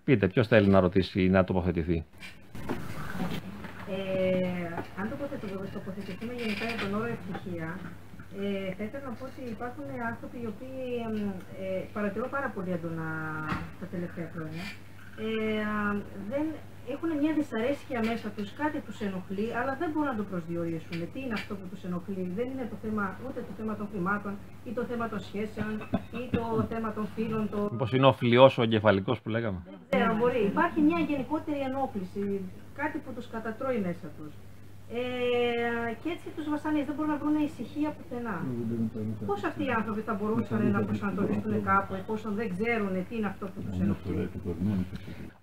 [0.03, 2.05] πείτε, ποιος θέλει να ρωτήσει ή να τοποθετηθεί.
[3.89, 4.47] Ε,
[4.99, 5.09] αν
[5.73, 7.79] τοποθετηθούμε γενικά για τον όρο ευτυχία,
[8.43, 10.83] ε, θα ήθελα να πω ότι υπάρχουν άνθρωποι οι οποίοι
[11.63, 13.07] ε, παρατηρώ πάρα πολύ έντονα
[13.79, 14.63] τα τελευταία χρόνια.
[15.25, 15.63] Ε,
[16.31, 16.45] δεν
[16.93, 20.97] έχουν μια δυσαρέσκεια μέσα τους, κάτι τους ενοχλεί, αλλά δεν μπορούν να το προσδιορίσουν.
[21.13, 24.33] Τι είναι αυτό που τους ενοχλεί, δεν είναι το θέμα ούτε το θέμα των χρημάτων,
[24.69, 25.71] ή το θέμα των σχέσεων,
[26.21, 27.43] ή το θέμα των φίλων.
[27.53, 27.59] Το...
[27.71, 29.59] Μήπως είναι ο φλοιό ο εγκεφαλικός που λέγαμε.
[29.69, 30.41] Δεν ξέρω, μπορεί.
[30.53, 32.23] Υπάρχει μια γενικότερη ενόχληση,
[32.79, 34.33] κάτι που τους κατατρώει μέσα τους.
[34.93, 38.45] Ε, και έτσι τους βασανίζεις, δεν μπορούν να βρουν ησυχία πουθενά.
[39.25, 43.45] Πώς αυτοί οι άνθρωποι θα μπορούσαν να προσανατολιστούν κάπου, εφόσον δεν ξέρουν τι είναι αυτό
[43.45, 44.29] που τους ενοχλεί.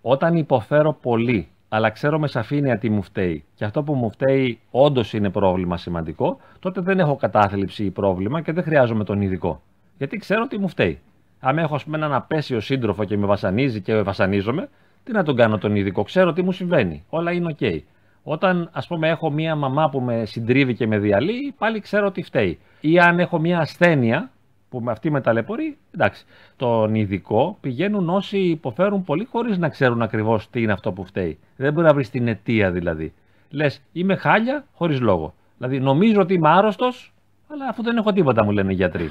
[0.00, 4.58] Όταν υποφέρω πολύ, αλλά ξέρω με σαφήνεια τι μου φταίει, και αυτό που μου φταίει
[4.70, 9.62] όντως είναι πρόβλημα σημαντικό, τότε δεν έχω κατάθλιψη ή πρόβλημα και δεν χρειάζομαι τον ειδικό.
[9.98, 10.98] Γιατί ξέρω τι μου φταίει.
[11.40, 14.68] Αν έχω πούμε, έναν απαίσιο σύντροφο και με βασανίζει και βασανίζομαι,
[15.04, 17.04] τι να τον κάνω τον ειδικό; Ξέρω τι μου συμβαίνει.
[17.08, 17.82] Όλα είναι οκ.
[18.22, 22.22] Όταν ας πούμε έχω μία μαμά που με συντρίβει και με διαλύει, πάλι ξέρω τι
[22.22, 22.58] φταίει.
[22.80, 24.30] Ή αν έχω μία ασθένεια
[24.68, 26.24] που με αυτή με ταλαιπωρεί, εντάξει.
[26.56, 31.38] Τον ειδικό πηγαίνουν όσοι υποφέρουν πολύ χωρίς να ξέρουν ακριβώς τι είναι αυτό που φταίει.
[31.56, 33.12] Δεν μπορεί να βρεις την αιτία δηλαδή.
[33.50, 35.34] Λες, είμαι χάλια χωρίς λόγο.
[35.56, 37.12] Δηλαδή νομίζω ότι είμαι άρρωστος,
[37.52, 39.10] αλλά αφού δεν έχω τίποτα, μου λένε οι γιατροί.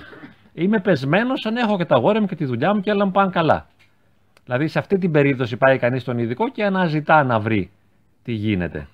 [0.54, 3.12] Είμαι πεσμένος αν έχω και τα γόρια μου και τη δουλειά μου και όλα μου
[3.12, 3.68] πάνε καλά.
[4.44, 7.72] Δηλαδή σε αυτή την περίπτωση πάει κανείς στον ειδικό και αναζητά να βρει
[8.24, 8.88] τι γίνεται.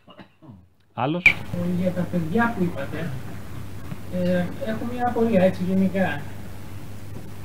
[0.93, 3.09] Άλλος; Ε, για τα παιδιά που είπατε,
[4.23, 6.21] ε, έχω μια απορία έτσι γενικά.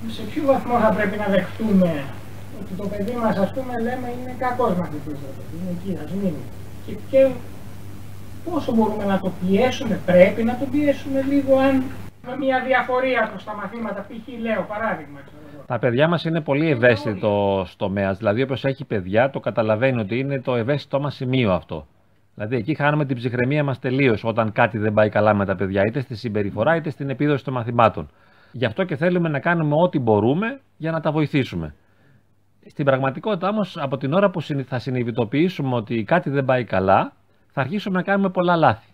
[0.08, 2.04] Σε ποιο βαθμό θα πρέπει να δεχτούμε
[2.60, 5.18] ότι το παιδί μας ας πούμε λέμε είναι κακός μαθητής,
[5.54, 6.44] είναι εκεί, ας μείνει.
[6.86, 7.30] Και, και
[8.44, 11.82] πόσο μπορούμε να το πιέσουμε, πρέπει να το πιέσουμε λίγο αν
[12.26, 14.40] με μια διαφορία προς τα μαθήματα, π.χ.
[14.40, 15.20] λέω παράδειγμα.
[15.66, 18.12] Τα παιδιά μας είναι πολύ ευαίσθητο τομέα.
[18.12, 21.86] Δηλαδή, όποιος έχει παιδιά, το καταλαβαίνει ότι είναι το ευαίσθητό μας σημείο αυτό.
[22.38, 25.82] Δηλαδή εκεί χάνουμε την ψυχραιμία μας τελείως όταν κάτι δεν πάει καλά με τα παιδιά,
[25.86, 28.08] είτε στη συμπεριφορά είτε στην επίδοση των μαθημάτων.
[28.52, 31.74] Γι' αυτό και θέλουμε να κάνουμε ό,τι μπορούμε για να τα βοηθήσουμε.
[32.66, 37.12] Στην πραγματικότητα όμως, από την ώρα που θα συνειδητοποιήσουμε ότι κάτι δεν πάει καλά,
[37.52, 38.92] θα αρχίσουμε να κάνουμε πολλά λάθη.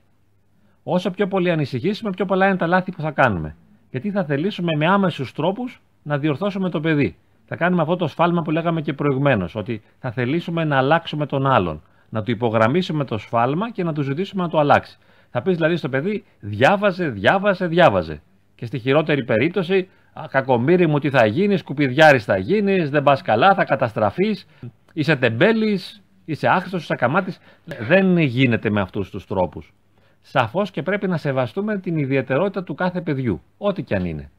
[0.82, 3.56] Όσο πιο πολύ ανησυχήσουμε, πιο πολλά είναι τα λάθη που θα κάνουμε.
[3.90, 7.16] Γιατί θα θελήσουμε με άμεσους τρόπους να διορθώσουμε το παιδί.
[7.46, 11.46] Θα κάνουμε αυτό το σφάλμα που λέγαμε και προηγουμένως, ότι θα θελήσουμε να αλλάξουμε τον
[11.46, 11.82] άλλον
[12.14, 14.98] να του υπογραμμίσουμε το σφάλμα και να του ζητήσουμε να το αλλάξει.
[15.30, 18.22] Θα πεις δηλαδή στο παιδί, διάβαζε, διάβαζε, διάβαζε.
[18.54, 19.88] Και στη χειρότερη περίπτωση,
[20.30, 24.46] κακομίρι μου τι θα γίνεις, σκουπιδιάρης θα γίνεις, δεν πας καλά, θα καταστραφείς,
[24.92, 27.38] είσαι τεμπέλης, είσαι άχρηστος, είσαι ακαμάτης.
[27.64, 29.72] Δεν γίνεται με αυτούς τους τρόπους.
[30.20, 34.30] Σαφώς και πρέπει να σεβαστούμε την ιδιαιτερότητα του κάθε παιδιού, ό,τι και αν είναι.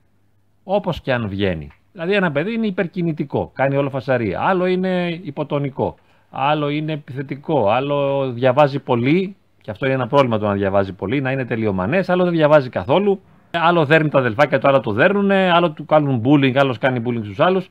[0.64, 1.72] Όπως και αν βγαίνει.
[1.92, 4.42] Δηλαδή, ένα παιδί είναι υπερκινητικό, κάνει όλο φασαρία.
[4.42, 5.96] Άλλο είναι υποτονικό
[6.30, 11.22] άλλο είναι επιθετικό, άλλο διαβάζει πολύ, και αυτό είναι ένα πρόβλημα το να διαβάζει πολύ,
[11.22, 15.32] να είναι τελειομανές, άλλο δεν διαβάζει καθόλου, άλλο δέρνει τα αδελφάκια του, άλλο το δέρνουν,
[15.32, 17.70] άλλο του κάνουν bullying, άλλος κάνει bullying στους άλλους.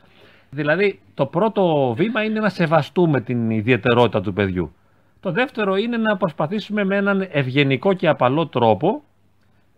[0.50, 4.72] Δηλαδή, το πρώτο βήμα είναι να σεβαστούμε την ιδιαιτερότητα του παιδιού.
[5.20, 9.02] Το δεύτερο είναι να προσπαθήσουμε με έναν ευγενικό και απαλό τρόπο,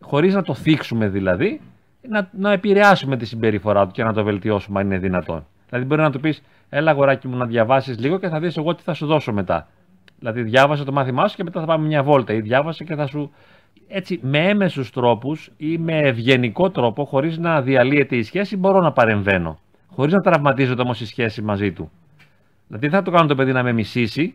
[0.01, 1.61] χωρίς να το θίξουμε δηλαδή,
[2.09, 5.47] να, να επηρεάσουμε τη συμπεριφορά του και να το βελτιώσουμε αν είναι δυνατόν.
[5.68, 8.74] Δηλαδή, μπορεί να του πεις: Έλα, αγοράκι μου, να διαβάσεις λίγο και θα δεις εγώ
[8.74, 9.68] τι θα σου δώσω μετά.
[10.18, 12.33] Δηλαδή, διάβασε το μάθημά σου και μετά θα πάμε μια βόλτα.
[12.33, 13.33] Ή διάβασε και θα σου.
[13.88, 18.92] Έτσι, με έμεσους τρόπους ή με ευγενικό τρόπο, χωρίς να διαλύεται η σχέση, μπορώ να
[18.92, 19.59] παρεμβαίνω.
[19.87, 21.90] Χωρίς να τραυματίζεται όμως η σχέση μαζί του.
[22.66, 24.35] Δηλαδή, θα το κάνω το παιδί να με μισήσει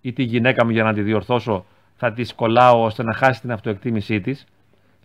[0.00, 1.64] ή τη γυναίκα μου για να τη διορθώσω,
[1.96, 4.46] θα της κολλάω ώστε να χάσει την αυτοεκτίμησή της.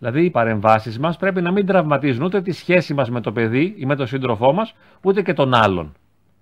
[0.00, 3.74] Δηλαδή, οι παρεμβάσεις μας πρέπει να μην τραυματίζουν ούτε τη σχέση μας με το παιδί
[3.76, 5.94] ή με τον σύντροφό μας, ούτε και τον άλλον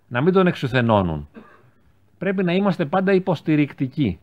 [0.09, 1.29] να μην τον εξουθενώνουν.
[2.19, 4.19] Πρέπει να είμαστε πάντα υποστηρικτικοί.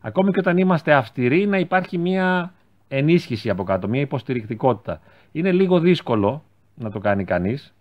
[0.00, 2.52] Ακόμη και όταν είμαστε αυστηροί να υπάρχει μια
[2.88, 5.00] ενίσχυση από κάτω, μια υποστηρικτικότητα.
[5.32, 7.74] Είναι λίγο δύσκολο να το κάνει κανείς,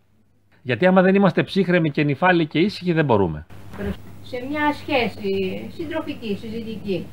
[0.62, 3.46] γιατί άμα δεν είμαστε ψύχρεμοι και νυφάλοι και ήσυχοι δεν μπορούμε.
[4.22, 7.06] Σε μια σχέση συντροφική, συζητική,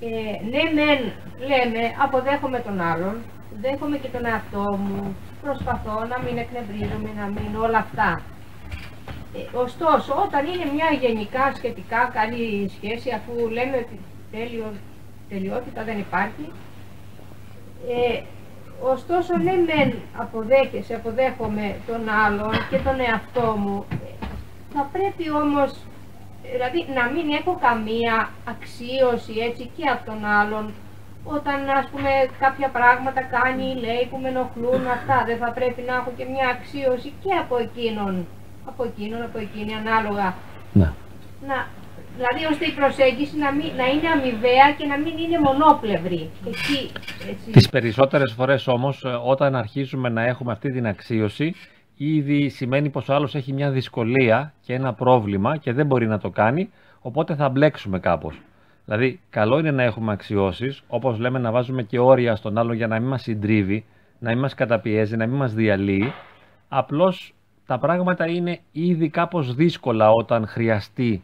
[0.00, 0.06] Ε,
[0.50, 1.00] ναι, μεν,
[1.48, 3.16] λέμε, αποδέχομαι τον άλλον,
[3.60, 8.20] δέχομαι και τον εαυτό μου, προσπαθώ να μην εκνευρίζομαι, να μην όλα αυτά.
[9.34, 14.00] Ε, ωστόσο, όταν είναι μια γενικά σχετικά καλή σχέση, αφού λέμε ότι
[14.32, 14.72] τέλειο,
[15.28, 16.46] τελειότητα δεν υπάρχει,
[17.88, 18.20] ε,
[18.82, 23.86] ωστόσο ναι μεν αποδέχεσαι, αποδέχομαι τον άλλον και τον εαυτό μου,
[24.74, 25.70] θα πρέπει όμως
[26.52, 28.16] δηλαδή να μην έχω καμία
[28.54, 30.64] αξίωση έτσι και από τον άλλον
[31.24, 32.10] όταν ας πούμε
[32.44, 36.24] κάποια πράγματα κάνει ή λέει που με ενοχλούν αυτά δεν θα πρέπει να έχω και
[36.32, 38.14] μια αξίωση και από εκείνον
[38.70, 40.34] από εκείνον, από εκείνη ανάλογα
[40.72, 40.90] Ναι.
[41.48, 41.66] να,
[42.16, 46.90] δηλαδή ώστε η προσέγγιση να, μην, να είναι αμοιβαία και να μην είναι μονόπλευρη Εκεί,
[47.30, 47.50] έτσι.
[47.52, 51.54] Τις περισσότερες φορές όμως ε, όταν αρχίζουμε να έχουμε αυτή την αξίωση
[51.98, 56.18] ήδη σημαίνει πως ο άλλος έχει μια δυσκολία και ένα πρόβλημα και δεν μπορεί να
[56.18, 58.40] το κάνει οπότε θα μπλέξουμε κάπως.
[58.84, 62.86] Δηλαδή καλό είναι να έχουμε αξιώσεις όπως λέμε να βάζουμε και όρια στον άλλο για
[62.86, 63.84] να μην μας συντρίβει,
[64.18, 66.12] να μην μας καταπιέζει, να μην μας διαλύει
[66.68, 67.34] απλώς
[67.66, 71.22] τα πράγματα είναι ήδη κάπως δύσκολα όταν χρειαστεί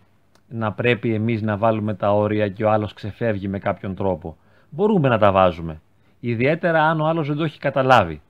[0.48, 4.36] να πρέπει εμείς να βάλουμε τα όρια και ο άλλος ξεφεύγει με κάποιον τρόπο.
[4.70, 5.80] Μπορούμε να τα βάζουμε.
[6.20, 8.20] Ιδιαίτερα αν ο άλλος δεν το έχει καταλάβει.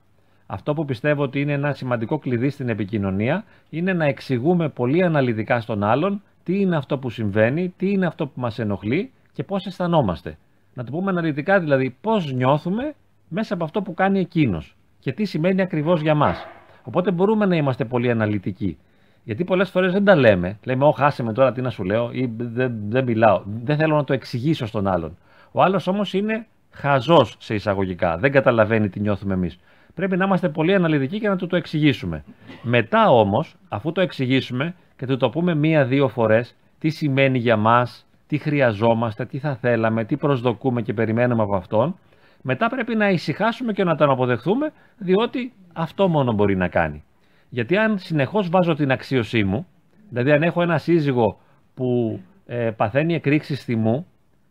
[0.47, 5.61] Αυτό που πιστεύω ότι είναι ένα σημαντικό κλειδί στην επικοινωνία είναι να εξηγούμε πολύ αναλυτικά
[5.61, 9.65] στον άλλον τι είναι αυτό που συμβαίνει, τι είναι αυτό που μας ενοχλεί και πώς
[9.65, 10.37] αισθανόμαστε.
[10.73, 12.95] Να το πούμε αναλυτικά δηλαδή πώς νιώθουμε
[13.27, 16.45] μέσα από αυτό που κάνει εκείνος και τι σημαίνει ακριβώς για μας.
[16.83, 18.77] Οπότε μπορούμε να είμαστε πολύ αναλυτικοί.
[19.23, 20.59] Γιατί πολλές φορές δεν τα λέμε.
[20.63, 23.41] Λέμε, Όχι, άσε με τώρα τι να σου λέω, ή δεν, δεν μιλάω.
[23.63, 25.17] Δεν θέλω να το εξηγήσω στον άλλον.
[25.51, 28.17] Ο άλλος όμως είναι χαζός σε εισαγωγικά.
[28.17, 29.59] Δεν καταλαβαίνει τι νιώθουμε εμείς.
[29.95, 32.23] Πρέπει να είμαστε πολύ αναλυτικοί και να του το εξηγήσουμε.
[32.61, 38.07] Μετά όμως, αφού το εξηγήσουμε και του το πούμε μία-δύο φορές, τι σημαίνει για μας,
[38.27, 41.95] τι χρειαζόμαστε, τι θα θέλαμε, τι προσδοκούμε και περιμένουμε από αυτόν,
[42.41, 47.03] μετά πρέπει να ησυχάσουμε και να τον αποδεχθούμε, διότι αυτό μόνο μπορεί να κάνει.
[47.49, 49.67] Γιατί αν συνεχώς βάζω την αξίωσή μου,
[50.09, 51.39] δηλαδή αν έχω ένα σύζυγο
[51.73, 54.05] που ε, παθαίνει εκρήξεις θυμού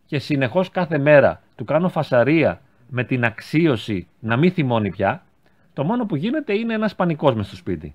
[0.06, 5.23] και συνεχώς κάθε μέρα του κάνω φασαρία με την αξίωση να μην θυμώνει πια,
[5.74, 7.94] το μόνο που γίνεται είναι ένας πανικός μες στο σπίτι.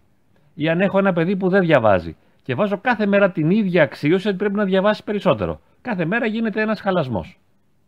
[0.54, 4.28] Ή αν έχω ένα παιδί που δεν διαβάζει και βάζω κάθε μέρα την ίδια αξίωση
[4.28, 5.62] ότι πρέπει να διαβάσει περισσότερο.
[5.82, 7.40] Κάθε μέρα γίνεται ένας χαλασμός.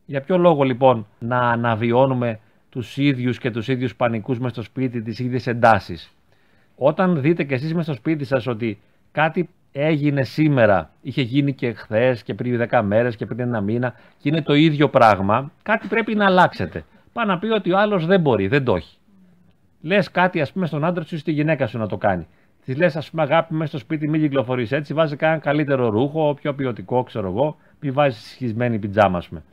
[0.06, 5.02] Για ποιο λόγο λοιπόν να αναβιώνουμε τους ίδιους και τους ίδιους πανικούς μες στο σπίτι,
[5.02, 6.12] τις ίδιες εντάσεις;
[6.76, 8.80] Όταν δείτε και εσείς μες στο σπίτι σας ότι
[9.12, 13.94] κάτι έγινε σήμερα, είχε γίνει και χθες και πριν 10 μέρες και πριν ένα μήνα
[14.18, 16.84] και είναι το ίδιο πράγμα, κάτι πρέπει να αλλάξετε.
[17.14, 18.98] Πάει να πει ότι ο άλλος δεν μπορεί, δεν το έχει.
[19.82, 22.28] Λες κάτι ας πούμε στον άντρα σου ή στη γυναίκα σου να το κάνει.
[22.66, 24.94] Της λες, ας πούμε, αγάπη μέσα στο σπίτι, μην κυκλοφορείς έτσι.
[24.94, 27.58] Βάζεις κανένα καλύτερο ρούχο, πιο ποιοτικό, ξέρω εγώ.
[27.80, 29.44] Μη βάζεις σχισμένη πιτζάμα, ας πούμε.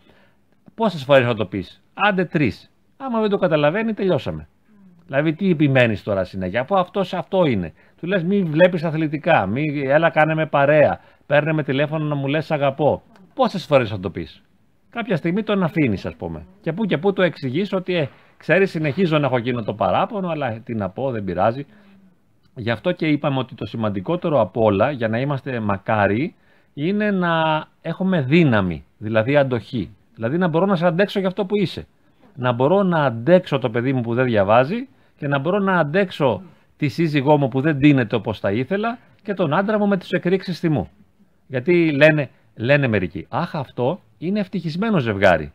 [0.74, 2.70] Πόσες φορές θα το πεις, Άντε τρεις.
[2.96, 4.48] Άμα δεν το καταλαβαίνει, τελειώσαμε.
[5.06, 7.72] Δηλαδή, τι επιμένεις τώρα συνέχεια, αφού αυτό αυτό είναι.
[8.00, 12.26] Του λες, μην βλέπεις αθλητικά, μη, έλα κάνε με παρέα, παίρνε με τηλέφωνο να μου
[12.26, 13.02] λες αγαπώ.
[13.34, 14.42] Πόσες φορές θα το πεις;
[14.98, 16.46] Κάποια στιγμή τον αφήνεις, ας πούμε.
[16.60, 20.28] Και πού και πού το εξηγείς ότι, ε, ξέρεις, συνεχίζω να έχω εκείνο το παράπονο,
[20.28, 21.66] αλλά τι να πω, δεν πειράζει.
[22.54, 26.34] Γι' αυτό και είπαμε ότι το σημαντικότερο από όλα, για να είμαστε μακάρι,
[26.74, 29.90] είναι να έχουμε δύναμη, δηλαδή αντοχή.
[30.14, 31.86] Δηλαδή να μπορώ να σε αντέξω για αυτό που είσαι.
[32.34, 36.42] Να μπορώ να αντέξω το παιδί μου που δεν διαβάζει και να μπορώ να αντέξω
[36.76, 40.10] τη σύζυγό μου που δεν δίνεται όπως θα ήθελα και τον άντρα μου με τις
[40.10, 40.88] εκρήξεις θυμού.
[41.46, 45.52] Γιατί λένε, λένε μερικοί, αχ αυτό είναι ευτυχισμένο ζευγάρι.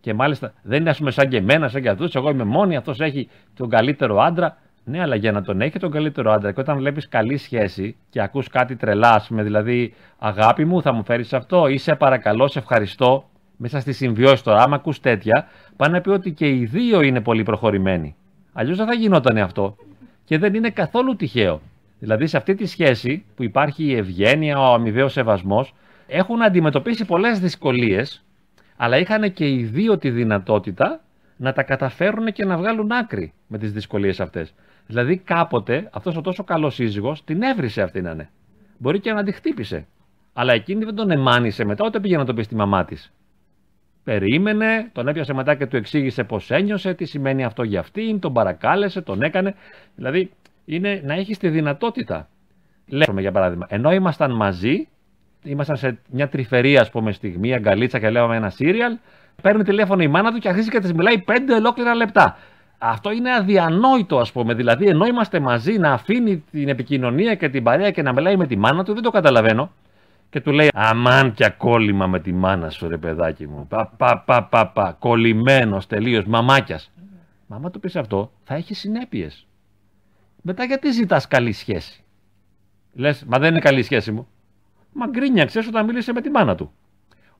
[0.00, 2.14] Και μάλιστα δεν είναι ας πούμε σαν και εμένα, σαν και αυτούς.
[2.14, 4.56] Εγώ είμαι μόνη, αυτός έχει τον καλύτερο άντρα.
[4.84, 8.22] Ναι, αλλά για να τον έχει τον καλύτερο άντρα και όταν βλέπεις καλή σχέση και
[8.22, 12.48] ακούς κάτι τρελά, ας πούμε, δηλαδή αγάπη μου, θα μου φέρεις αυτό, ή σε παρακαλώ,
[12.48, 16.64] σε ευχαριστώ, μέσα στη συμβιώση τώρα, άμα ακούς τέτοια, πάνε να πει ότι και οι
[16.64, 18.16] δύο είναι πολύ προχωρημένοι.
[18.52, 19.76] Αλλιώς δεν θα γινόταν αυτό.
[20.24, 21.60] Και δεν είναι καθόλου τυχαίο.
[21.98, 25.74] Δηλαδή σε αυτή τη σχέση που υπάρχει η ευγένεια, ο αμοιβαίος σεβασμός,
[26.08, 28.24] έχουν αντιμετωπίσει πολλές δυσκολίες,
[28.76, 31.00] αλλά είχαν και οι δύο τη δυνατότητα
[31.36, 34.54] να τα καταφέρουν και να βγάλουν άκρη με τις δυσκολίες αυτές.
[34.86, 38.30] Δηλαδή κάποτε αυτός ο τόσο καλός σύζυγος την έβρισε αυτή να είναι.
[38.78, 39.86] Μπορεί και να τη χτύπησε.
[40.32, 43.12] Αλλά εκείνη δεν τον εμάνισε μετά, ούτε πήγε να το πει στη μαμά της.
[44.04, 48.32] Περίμενε, τον έπιασε μετά και του εξήγησε πώ ένιωσε, τι σημαίνει αυτό για αυτήν, τον
[48.32, 49.54] παρακάλεσε, τον έκανε.
[49.94, 50.30] Δηλαδή
[50.64, 52.28] είναι να έχεις τη δυνατότητα.
[52.86, 54.88] Λέμε για παράδειγμα, ενώ ήμασταν μαζί,
[55.42, 58.96] ήμασταν σε μια τρυφερή ας πούμε στιγμή, αγκαλίτσα και λέγαμε ένα σύριαλ,
[59.42, 62.36] παίρνει τηλέφωνο η μάνα του και αρχίζει και της μιλάει πέντε ολόκληρα λεπτά.
[62.78, 64.54] Αυτό είναι αδιανόητο, ας πούμε.
[64.54, 68.46] Δηλαδή, ενώ είμαστε μαζί, να αφήνει την επικοινωνία και την παρέα και να μιλάει με
[68.46, 69.70] τη μάνα του, δεν το καταλαβαίνω.
[70.30, 73.66] και του λέει Αμάν και ακόλυμα με τη μάνα σου, ρε παιδάκι μου.
[73.68, 74.96] Πα, πα, πα, πα, πα.
[74.98, 76.90] Κολλημένος τελείως, μαμάκιας.
[77.46, 79.46] Μα άμα το πεις αυτό, θα έχει συνέπειες.
[80.42, 82.04] Μετά γιατί ζητάς καλή σχέση;
[82.92, 84.28] Λες, μα δεν είναι καλή σχέση μου.
[84.92, 86.72] Μα γκρίνιαξε όταν μίλησε με τη μάνα του.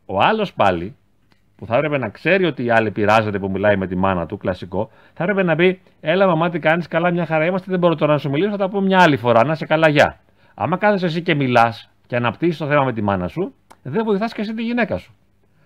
[0.06, 0.96] Ο άλλος πάλι,
[1.56, 4.36] που θα έπρεπε να ξέρει ότι η άλλη πειράζεται που μιλάει με τη μάνα του,
[4.36, 7.94] κλασικό, θα έπρεπε να πει: Έλα, μαμά, τι κάνεις, καλά, μια χαρά είμαστε, δεν μπορώ
[7.94, 10.20] τώρα να σου μιλήσω, θα τα πω μια άλλη φορά, να σε καλά, γεια.
[10.54, 14.32] Άμα κάθεσαι εσύ και μιλάς και αναπτύσσεις το θέμα με τη μάνα σου, δεν βοηθάς
[14.32, 15.14] και εσύ τη γυναίκα σου.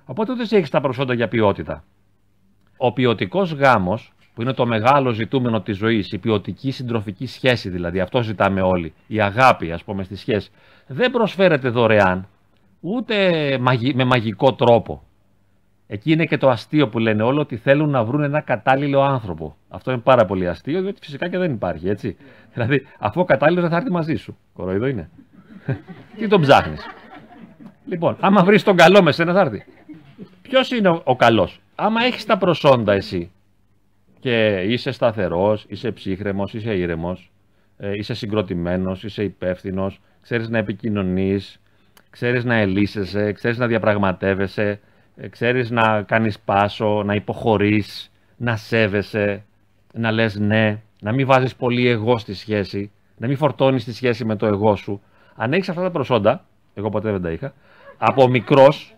[0.06, 1.84] Οπότε ούτε έχεις τα προσόντα για ποιότητα.
[2.76, 8.00] Ο ποιοτικός γάμος, που είναι το μεγάλο ζητούμενο της ζωής, η ποιοτική συντροφική σχέση δηλαδή,
[8.00, 10.50] αυτό ζητάμε όλοι, η αγάπη, ας πούμε, στη σχέση,
[10.86, 12.26] δεν προσφέρεται δωρεάν,
[12.80, 13.16] ούτε
[13.94, 15.02] με μαγικό τρόπο.
[15.86, 19.56] Εκεί είναι και το αστείο που λένε όλοι ότι θέλουν να βρουν ένα κατάλληλο άνθρωπο.
[19.68, 22.16] Αυτό είναι πάρα πολύ αστείο, διότι φυσικά και δεν υπάρχει, έτσι.
[22.52, 24.36] Δηλαδή, αφού ο κατάλληλος δεν θα έρθει μαζί σου.
[24.52, 25.10] Κοροϊδό είναι.
[26.18, 26.86] Τι τον ψάχνεις.
[27.86, 29.64] Λοιπόν, άμα βρεις τον καλό με σένα θα έρθει.
[30.42, 33.30] Ποιος είναι ο, ο καλός; Άμα έχεις τα προσόντα εσύ
[34.22, 37.32] και είσαι σταθερός, είσαι ψύχρεμος, είσαι ήρεμος,
[37.76, 41.60] ε, είσαι συγκροτημένος, είσαι υπεύθυνος, ξέρεις να επικοινωνείς,
[42.10, 44.80] ξέρεις να ελίσσεσαι, ξέρεις να διαπραγματεύεσαι,
[45.16, 49.44] ε, ξέρεις να κάνεις πάσο, να υποχωρείς, να σέβεσαι,
[49.94, 54.24] να λες ναι, να μην βάζεις πολύ εγώ στη σχέση, να μην φορτώνεις τη σχέση
[54.24, 55.02] με το εγώ σου.
[55.34, 57.54] Αν έχεις αυτά τα προσόντα, εγώ ποτέ δεν τα είχα,
[57.98, 58.96] από μικρός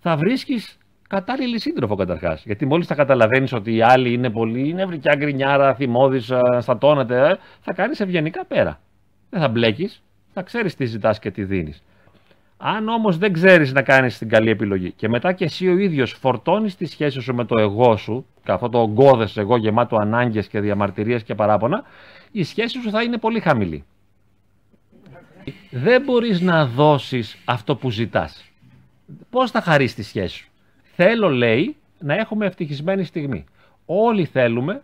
[0.00, 0.78] θα βρίσκεις
[1.12, 2.44] κατάλληλη σύντροφο καταρχάς.
[2.44, 6.20] Γιατί μόλις θα καταλαβαίνεις ότι η άλλη είναι πολύ νευρικιά, γκρινιάρα, θυμώδη,
[6.58, 8.80] στατώνεται, ε, θα κάνεις ευγενικά πέρα.
[9.30, 11.82] Δεν θα μπλέκεις, θα ξέρεις τι ζητάς και τι δίνεις.
[12.56, 16.12] Αν όμως δεν ξέρεις να κάνεις την καλή επιλογή και μετά και εσύ ο ίδιος
[16.12, 20.48] φορτώνεις τη σχέση σου με το εγώ σου, και αυτό το ογκώδες εγώ γεμάτο ανάγκες
[20.48, 21.82] και διαμαρτυρίες και παράπονα,
[22.32, 23.84] η σχέση σου θα είναι πολύ χαμηλή.
[25.70, 28.44] Δεν μπορείς να δώσεις αυτό που ζητάς.
[29.30, 30.51] Πώς θα χαρίσει τη σχέση σου;
[30.94, 33.44] Θέλω, λέει, να έχουμε ευτυχισμένη στιγμή.
[33.86, 34.82] Όλοι θέλουμε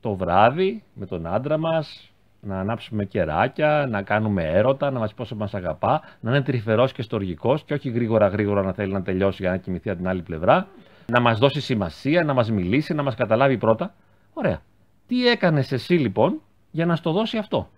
[0.00, 5.16] το βράδυ με τον άντρα μας, να ανάψουμε κεράκια, να κάνουμε έρωτα, να μας πει
[5.16, 9.02] πόσο μας αγαπά, να είναι τρυφερός και στοργικός και όχι γρήγορα γρήγορα να θέλει να
[9.02, 10.66] τελειώσει για να κοιμηθεί από την άλλη πλευρά,
[11.06, 13.94] να μας δώσει σημασία, να μας μιλήσει, να μας καταλάβει πρώτα.
[14.32, 14.60] Ωραία.
[15.06, 17.68] Τι έκανες εσύ λοιπόν για να στο δώσει αυτό;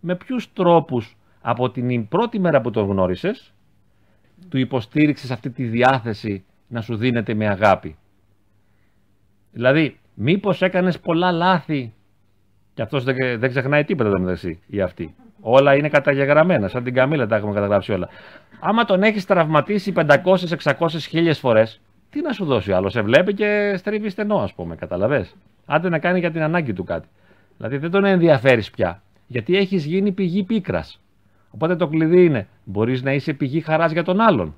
[0.00, 3.52] Με ποιους τρόπους από την πρώτη μέρα που τον γνώρισες,
[4.48, 7.96] του υποστήριξες αυτή τη διάθεση να σου δίνεται με αγάπη.
[9.52, 11.92] Δηλαδή, μήπως έκανες πολλά λάθη
[12.74, 15.14] και αυτός δεν, δεν ξεχνάει τίποτα το μεταξύ ή αυτή.
[15.40, 18.08] Όλα είναι καταγεγραμμένα, σαν την Καμίλα τα έχουμε καταγράψει όλα.
[18.60, 20.14] Άμα τον έχεις τραυματίσει 500,
[20.62, 22.92] 600, 1000 φορές, τι να σου δώσει ο άλλος.
[22.92, 25.26] Σε βλέπει και στρίβει στενό, ας πούμε, καταλαβέ.
[25.66, 27.08] Άντε να κάνει για την ανάγκη του κάτι.
[27.56, 29.02] Δηλαδή δεν τον ενδιαφέρεις πια.
[29.26, 31.00] Γιατί έχεις γίνει πηγή πίκρας.
[31.50, 34.54] Οπότε το κλειδί είναι, μπορείς να είσαι πηγή χαράς για τον άλλον.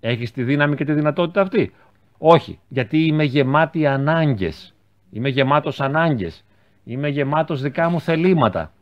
[0.00, 1.74] Έχεις τη δύναμη και τη δυνατότητα αυτή;
[2.18, 4.74] Όχι, γιατί είμαι γεμάτη ανάγκες.
[5.10, 6.44] Είμαι γεμάτος ανάγκες.
[6.84, 8.72] Είμαι γεμάτος δικά μου θελήματα.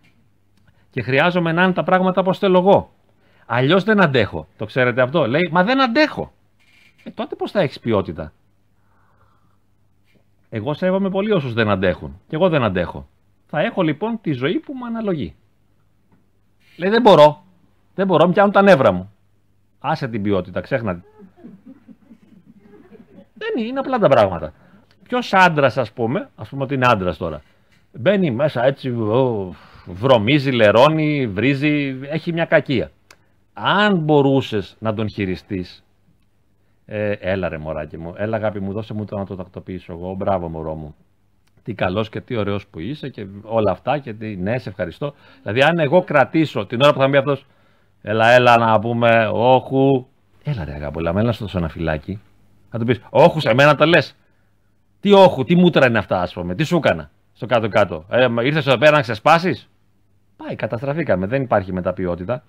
[0.91, 2.91] Και χρειάζομαι να είναι τα πράγματα όπως θέλω εγώ.
[3.47, 4.49] Αλλιώς δεν αντέχω.
[4.57, 5.27] Το ξέρετε αυτό.
[5.27, 6.33] Λέει, μα δεν αντέχω.
[7.05, 8.33] Ε, τότε πώς θα έχεις ποιότητα;
[10.49, 12.21] Εγώ σέβομαι πολύ όσους δεν αντέχουν.
[12.29, 13.09] Και εγώ δεν αντέχω.
[13.47, 15.35] Θα έχω λοιπόν τη ζωή που μου αναλογεί.
[16.77, 17.45] Λέει, δεν μπορώ.
[17.95, 19.13] Δεν μπορώ, πιάνουν τα νεύρα μου.
[19.79, 21.03] Άσε την ποιότητα, ξέχνα.
[23.35, 24.53] δεν είναι, είναι απλά τα πράγματα.
[25.03, 27.43] Ποιος άντρας, ας πούμε, ας πούμε ότι είναι άντρας τώρα,
[27.99, 28.95] Μπαίνει μέσα έτσι,
[29.87, 32.91] βρωμίζει, λερώνει, βρίζει, έχει μια κακία.
[33.53, 35.85] Αν μπορούσες να τον χειριστείς,
[36.87, 40.15] ε, έλα ρε μωράκι μου, έλα αγάπη μου, δώσε μου το να το τακτοποιήσω εγώ,
[40.15, 40.95] μπράβο μωρό μου.
[41.63, 45.15] Τι καλός και τι ωραίος που είσαι και όλα αυτά και τι, ναι, σε ευχαριστώ.
[45.43, 47.47] Δηλαδή αν εγώ κρατήσω την ώρα που θα μπει αυτός,
[48.09, 50.07] έλα, έλα να πούμε, όχου,
[50.43, 52.21] έλα ρε αγάπη, έλα, έλα στο ένα φυλάκι.
[52.71, 54.17] Θα του πεις, όχου, σε μένα τα λες.
[55.01, 58.05] Τι όχου, τι μούτρα είναι αυτά, ας πούμε, τι σου έκανα στο κάτω-κάτω.
[58.11, 59.69] Ε, ήρθες εδώ πέρα να ξεσπάσεις;
[60.37, 61.27] Πάει, καταστραφήκαμε.
[61.27, 62.43] Δεν υπάρχει μεταποιότητα.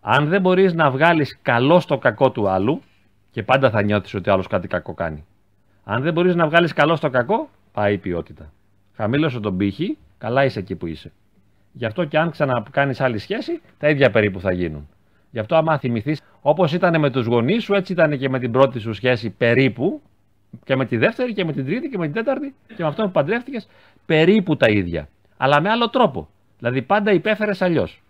[0.00, 2.82] Αν δεν μπορείς να βγάλεις καλό στο κακό του άλλου,
[3.30, 5.24] και πάντα θα νιώθεις ότι άλλος κάτι κακό κάνει.
[5.84, 8.52] Αν δεν μπορείς να βγάλεις καλό στο κακό, πάει η ποιότητα.
[8.96, 11.12] Χαμήλωσε τον πύχη, καλά είσαι εκεί που είσαι.
[11.76, 14.88] Γι' αυτό και αν ξανακάνεις άλλη σχέση, τα ίδια περίπου θα γίνουν.
[15.30, 18.52] Γι' αυτό, άμα θυμηθείς, όπως ήταν με τους γονείς σου, έτσι ήταν και με την
[18.52, 20.02] πρώτη σου σχέση περίπου,
[20.64, 23.02] και με τη δεύτερη και με την τρίτη και με την τέταρτη και με αυτό
[23.02, 23.68] που παντρεύτηκες
[24.06, 25.08] περίπου τα ίδια.
[25.36, 26.28] Αλλά με άλλο τρόπο.
[26.58, 28.02] Δηλαδή πάντα υπέφερες αλλιώς.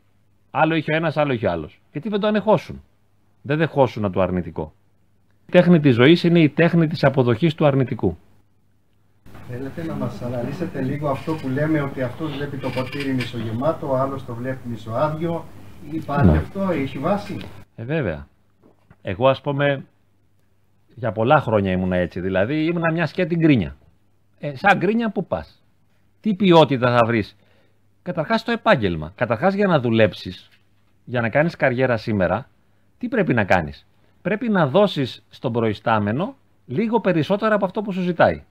[0.50, 1.80] Άλλο είχε ο ένας, άλλο είχε ο άλλος.
[1.92, 2.82] Γιατί δεν το ανεχόσουν.
[3.42, 4.72] Δεν δεχόσουν το αρνητικό.
[5.46, 8.18] Η τέχνη της ζωής είναι η τέχνη της αποδοχής του αρνητικού.
[9.48, 13.96] Θέλετε να μας αναλύσετε λίγο αυτό που λέμε ότι αυτός βλέπει το ποτήρι μισογεμάτο, ο
[13.96, 15.44] άλλος το βλέπει μισοάδιο
[15.90, 17.36] Υπάρχει αυτό, έχει βάση;
[17.76, 18.26] Ε, βέβαια.
[19.02, 19.84] Εγώ, ας πούμε,
[20.94, 22.20] για πολλά χρόνια ήμουν έτσι.
[22.20, 23.76] Δηλαδή, ήμουνα μια σκέτη γκρίνια.
[24.38, 25.62] Ε, σαν γκρίνια που πας.
[26.20, 27.36] Τι ποιότητα θα βρεις;
[28.02, 29.12] Καταρχάς το επάγγελμα.
[29.14, 30.48] Καταρχάς για να δουλέψεις,
[31.04, 32.48] για να κάνεις καριέρα σήμερα,
[32.98, 33.86] τι πρέπει να κάνεις;
[34.22, 36.36] Πρέπει να δώσεις στον προϊστάμενο
[36.66, 38.44] λίγο περισσότερα από αυτό που σου ζητάει.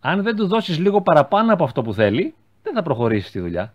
[0.00, 3.72] Αν δεν του δώσεις λίγο παραπάνω από αυτό που θέλει, δεν θα προχωρήσεις τη δουλειά.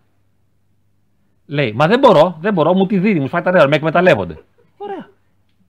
[1.46, 4.38] Λέει, μα δεν μπορώ, δεν μπορώ, μου τη δίνει, μου σφάει τα νερά, με εκμεταλλεύονται.
[4.76, 5.08] Ωραία.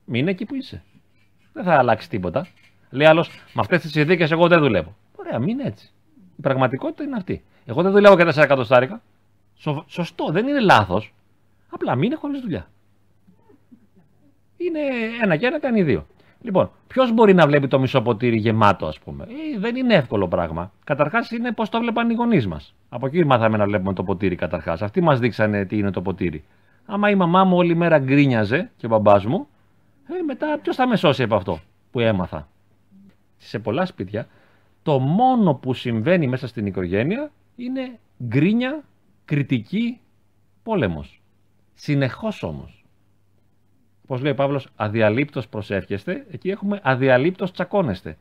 [0.05, 0.83] Μείνε εκεί που είσαι.
[1.53, 2.47] Δεν θα αλλάξεις τίποτα.
[2.89, 4.95] Λέει άλλος, με αυτές τις συνθήκες εγώ δεν δουλεύω.
[5.15, 5.91] Ωραία, μείνε έτσι.
[6.37, 7.43] Η πραγματικότητα είναι αυτή.
[7.65, 9.01] Εγώ δεν δουλεύω για 4 εκατοστάρικα.
[9.55, 11.13] Σο, σωστό, δεν είναι λάθος.
[11.69, 12.67] Απλά μείνε χωρίς δουλειά.
[14.57, 14.79] Είναι
[15.21, 16.05] ένα και ένα κάνει δύο.
[16.45, 20.27] Λοιπόν, ποιος μπορεί να βλέπει το μισό ποτήρι γεμάτο, ας πούμε; Ε, δεν είναι εύκολο
[20.27, 20.71] πράγμα.
[20.83, 22.75] Καταρχάς είναι πώς το βλέπαν οι γονείς μας.
[22.89, 24.81] Από εκεί μάθαμε να βλέπουμε το ποτήρι καταρχάς.
[24.81, 26.43] Αυτοί μας δείξανε τι είναι το ποτήρι.
[26.85, 29.47] Άμα η μαμά μου όλη μέρα γκρίνιαζε και ο μπαμπάς μου,
[30.19, 31.59] ε, μετά ποιος θα με σώσει από αυτό
[31.91, 32.47] που έμαθα;
[33.37, 34.27] Σε πολλά σπίτια,
[34.83, 38.83] το μόνο που συμβαίνει μέσα στην οικογένεια είναι γκρίνια,
[39.25, 39.99] κριτική,
[40.63, 41.21] πόλεμος.
[41.73, 42.84] Συνεχώς όμως.
[44.07, 48.17] Πώς λέει ο Παύλος, αδιαλείπτως προσεύχεστε, εκεί έχουμε αδιαλείπτως τσακώνεστε.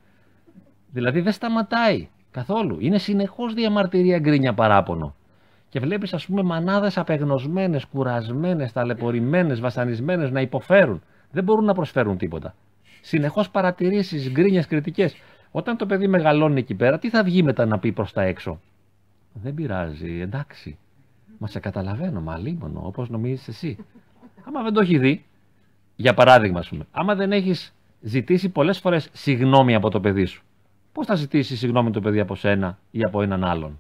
[0.93, 2.77] Δηλαδή δεν σταματάει καθόλου.
[2.81, 5.15] Είναι συνεχώς διαμαρτυρία γκρίνια παράπονο.
[5.69, 11.03] Και βλέπεις ας πούμε μανάδες απεγνωσμένες, κουρασμένες, ταλαιπωρημένες, βασανισμένες να υποφέρουν.
[11.31, 12.55] Δεν μπορούν να προσφέρουν τίποτα.
[13.01, 15.17] Συνεχώς παρατηρήσεις, γκρίνιες, κριτικές.
[15.51, 18.61] Όταν το παιδί μεγαλώνει εκεί πέρα, τι θα βγει μετά να πει προς τα έξω;
[19.33, 20.79] Δεν πειράζει, εντάξει.
[21.39, 23.85] Μα σε καταλαβαίνω, μα λίμωνο, όπως νομίζεις εσύ.
[24.45, 25.25] Άμα δεν το έχει δει,
[25.97, 30.43] για παράδειγμα, ας πούμε, άμα δεν έχεις ζητήσει πολλές φορές συγγνώμη από το παιδί σου,
[30.93, 33.79] πώς θα ζητήσεις συγγνώμη το παιδί από σένα ή από έναν άλλον;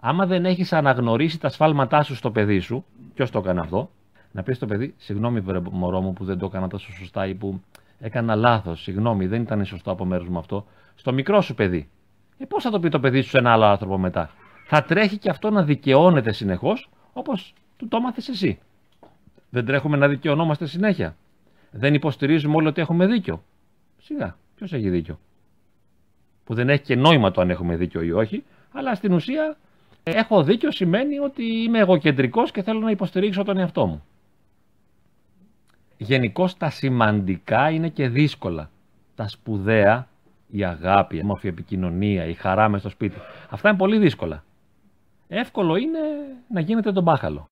[0.00, 2.84] Άμα δεν έχεις αναγνωρίσει τα σφάλματά σου στο παιδί σου,
[3.14, 3.90] ποιος το έκανε αυτό,
[4.32, 7.34] να πεις στο παιδί, συγγνώμη, βρε, μωρό μου που δεν το έκανα τόσο σωστά ή
[7.34, 7.60] που
[7.98, 10.66] έκανα λάθος, συγγνώμη, δεν ήταν σωστό από μέρου μου αυτό.
[10.94, 11.88] Στο μικρό σου παιδί.
[12.38, 14.30] Ε, πώς θα το πει το παιδί σου σε ένα άλλο άνθρωπο μετά;
[14.66, 18.58] Θα τρέχει και αυτό να δικαιώνεται συνεχώς όπως του το έμαθες εσύ.
[19.50, 21.16] Δεν τρέχουμε να δικαιωνόμαστε συνέχεια.
[21.70, 23.42] Δεν υποστηρίζουμε όλοι ότι έχουμε δίκιο.
[23.98, 25.18] Σιγά, ποιος έχει δίκιο;
[26.44, 29.56] Που δεν έχει και νόημα το αν έχουμε δίκιο ή όχι, αλλά στην ουσία
[30.02, 34.02] έχω δίκιο σημαίνει ότι είμαι εγωκεντρικός και θέλω να υποστηρίξω τον εαυτό μου
[36.00, 38.70] γενικώ τα σημαντικά είναι και δύσκολα.
[39.14, 40.08] Τα σπουδαία,
[40.48, 43.16] η αγάπη, η όμορφη επικοινωνία, η χαρά μες στο σπίτι.
[43.50, 44.44] Αυτά είναι πολύ δύσκολα.
[45.28, 45.98] Εύκολο είναι
[46.48, 47.46] να γίνεται τον μπάχαλο.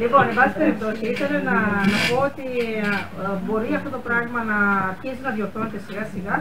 [0.00, 1.56] Λοιπόν, εν πάση περιπτώσει, ήθελα να,
[1.92, 2.46] να πω ότι
[3.44, 4.58] μπορεί αυτό το πράγμα να
[4.90, 6.36] αρχίσει να διορθώνεται σιγά σιγά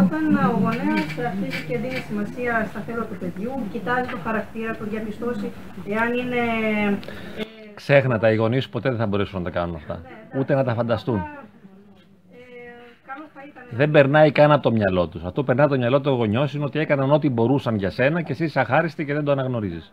[0.00, 4.84] όταν ο γονέας αρχίζει και δίνει σημασία στα θέλω του παιδιού, κοιτάζει το χαρακτήρα του,
[4.90, 5.52] διαπιστώσει
[5.88, 6.42] εάν είναι.
[7.38, 7.42] Ε,
[7.74, 10.00] Ξέχνα οι γονείς ποτέ δεν θα μπορέσουν να τα κάνουν αυτά.
[10.02, 11.16] Ναι, Ούτε να τα φανταστούν.
[11.16, 11.24] Ε,
[13.70, 15.24] δεν περνάει καν από το μυαλό τους.
[15.24, 18.22] Αυτό που περνάει από το μυαλό του γονιός είναι ότι έκαναν ό,τι μπορούσαν για σένα
[18.22, 19.92] και εσύ αχάριστη και δεν το αναγνωρίζεις.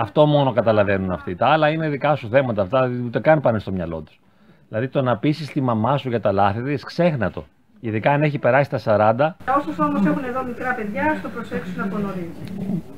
[0.00, 1.34] Αυτό μόνο καταλαβαίνουν αυτοί.
[1.34, 2.62] Τα άλλα είναι δικά σου θέματα.
[2.62, 4.20] Αυτά ούτε καν πάνε στο μυαλό τους.
[4.68, 7.44] Δηλαδή το να πείσεις τη μαμά σου για τα λάθη της, ξέχνα το.
[7.80, 9.36] Ειδικά αν έχει περάσει τα 40.
[9.58, 12.28] Όσους όμως έχουν εδώ μικρά παιδιά, το προσέξουν από νωρίς.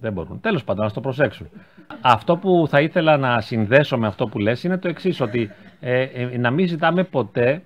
[0.01, 0.41] Δεν μπορούν.
[0.41, 1.49] Τέλος πάντων, να το προσέξουν.
[2.01, 6.03] Αυτό που θα ήθελα να συνδέσω με αυτό που λες είναι το εξής, ότι ε,
[6.03, 7.63] ε, να μην ζητάμε ποτέ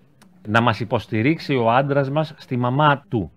[0.46, 3.30] να μας υποστηρίξει ο άντρας μας στη μαμά του.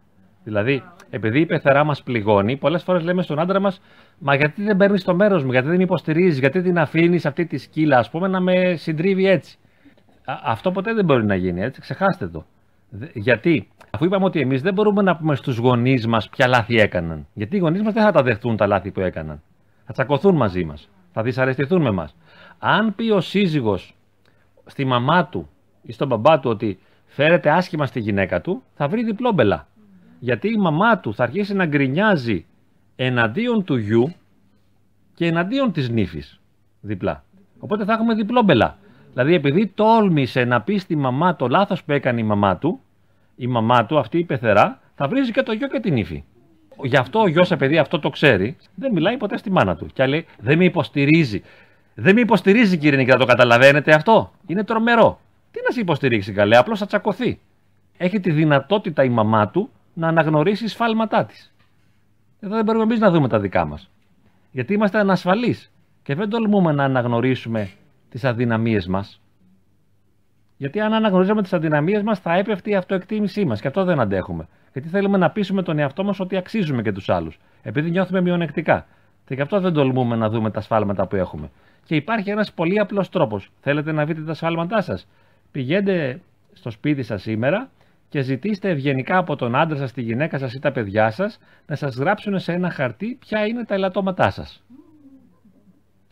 [0.44, 3.82] Δηλαδή, επειδή η πεθερά μας πληγώνει, πολλές φορές λέμε στον άντρα μας,
[4.20, 7.46] Μα γιατί δεν παίρνεις το μέρος μου, γιατί δεν με υποστηρίζεις, γιατί την αφήνεις αυτή
[7.46, 9.58] τη σκύλα, ας πούμε, να με συντρίβει έτσι.
[10.44, 12.46] αυτό ποτέ δεν μπορεί να γίνει έτσι, ξεχάστε το.
[13.14, 17.28] Γιατί, αφού είπαμε ότι εμείς δεν μπορούμε να πούμε στους γονείς μας ποια λάθη έκαναν.
[17.34, 19.42] Γιατί οι γονείς μας δεν θα τα δεχτούν τα λάθη που έκαναν.
[19.86, 20.90] Θα τσακωθούν μαζί μας.
[21.14, 22.10] Θα δυσαρεστηθούν με εμά.
[22.60, 23.96] Αν πει ο σύζυγος
[24.66, 25.50] στη μαμά του
[25.82, 29.68] ή στον μπαμπά του ότι φέρεται άσχημα στη γυναίκα του, θα βρει διπλόμπελα.
[30.20, 32.46] Γιατί η μαμά του θα αρχίσει να γκρινιάζει
[32.96, 34.14] εναντίον του γιου
[35.16, 36.40] και εναντίον της νύφης
[36.82, 37.24] διπλά.
[37.60, 38.78] Οπότε θα έχουμε διπλό μπελά.
[39.12, 42.80] Δηλαδή επειδή τόλμησε να πει στη μαμά το λάθος που έκανε η μαμά του,
[43.36, 46.24] η μαμά του αυτή η πεθερά θα βρίζει και το γιο και την νύφη.
[46.84, 49.86] Γι' αυτό ο γιος επειδή αυτό το ξέρει, δεν μιλάει ποτέ στη μάνα του.
[49.94, 51.44] Και λέει δεν με υποστηρίζει.
[51.94, 55.20] Δεν με υποστηρίζει κύριε Νικήτα, το καταλαβαίνετε αυτό; Είναι τρομερό.
[55.52, 57.40] Τι να σε υποστηρίξει καλέ, απλώς θα τσακωθεί.
[57.98, 61.54] Έχει τη δυνατότητα η μαμά του να αναγνωρίσεις σφάλματά της.
[62.40, 63.90] Εδώ δεν μπορούμε εμείς να δούμε τα δικά μας.
[64.52, 65.72] Γιατί είμαστε ανασφαλείς
[66.04, 67.70] και δεν τολμούμε να αναγνωρίσουμε
[68.10, 69.22] τις αδυναμίες μας.
[70.58, 73.62] Γιατί αν αναγνωρίζαμε τις αδυναμίες μας, θα έπεφτε η αυτοεκτίμησή μας.
[73.62, 74.48] Και αυτό δεν αντέχουμε.
[74.74, 77.40] Γιατί θέλουμε να πείσουμε τον εαυτό μας ότι αξίζουμε και τους άλλους.
[77.62, 78.86] Επειδή νιώθουμε μειονεκτικά.
[79.26, 81.50] Και γι' αυτό δεν τολμούμε να δούμε τα σφάλματα που έχουμε.
[81.86, 83.52] Και υπάρχει ένας πολύ απλός τρόπος.
[83.62, 85.08] Θέλετε να δείτε τα σφάλματά σας;
[85.52, 86.22] Πηγαίνετε
[86.54, 87.70] στο σπίτι σας σήμερα
[88.10, 91.76] και ζητήστε ευγενικά από τον άντρα σας, τη γυναίκα σας ή τα παιδιά σας να
[91.76, 94.64] σας γράψουν σε ένα χαρτί ποια είναι τα ελαττώματά σας.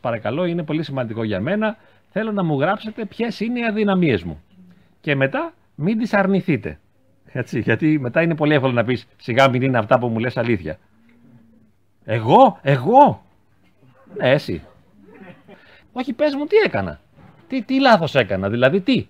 [0.01, 1.77] Παρακαλώ, είναι πολύ σημαντικό για μένα.
[2.09, 4.43] Θέλω να μου γράψετε ποιες είναι οι αδυναμίες μου.
[5.01, 6.79] Και μετά μην τις αρνηθείτε.
[7.25, 10.37] Έτσι, γιατί μετά είναι πολύ εύκολο να πεις σιγά μην είναι αυτά που μου λες
[10.37, 10.77] αλήθεια.
[12.05, 13.25] Εγώ, εγώ.
[14.17, 14.63] Ναι, εσύ.
[15.93, 16.99] Όχι, πες μου τι έκανα.
[17.47, 19.07] Τι, τι λάθος έκανα, δηλαδή τι.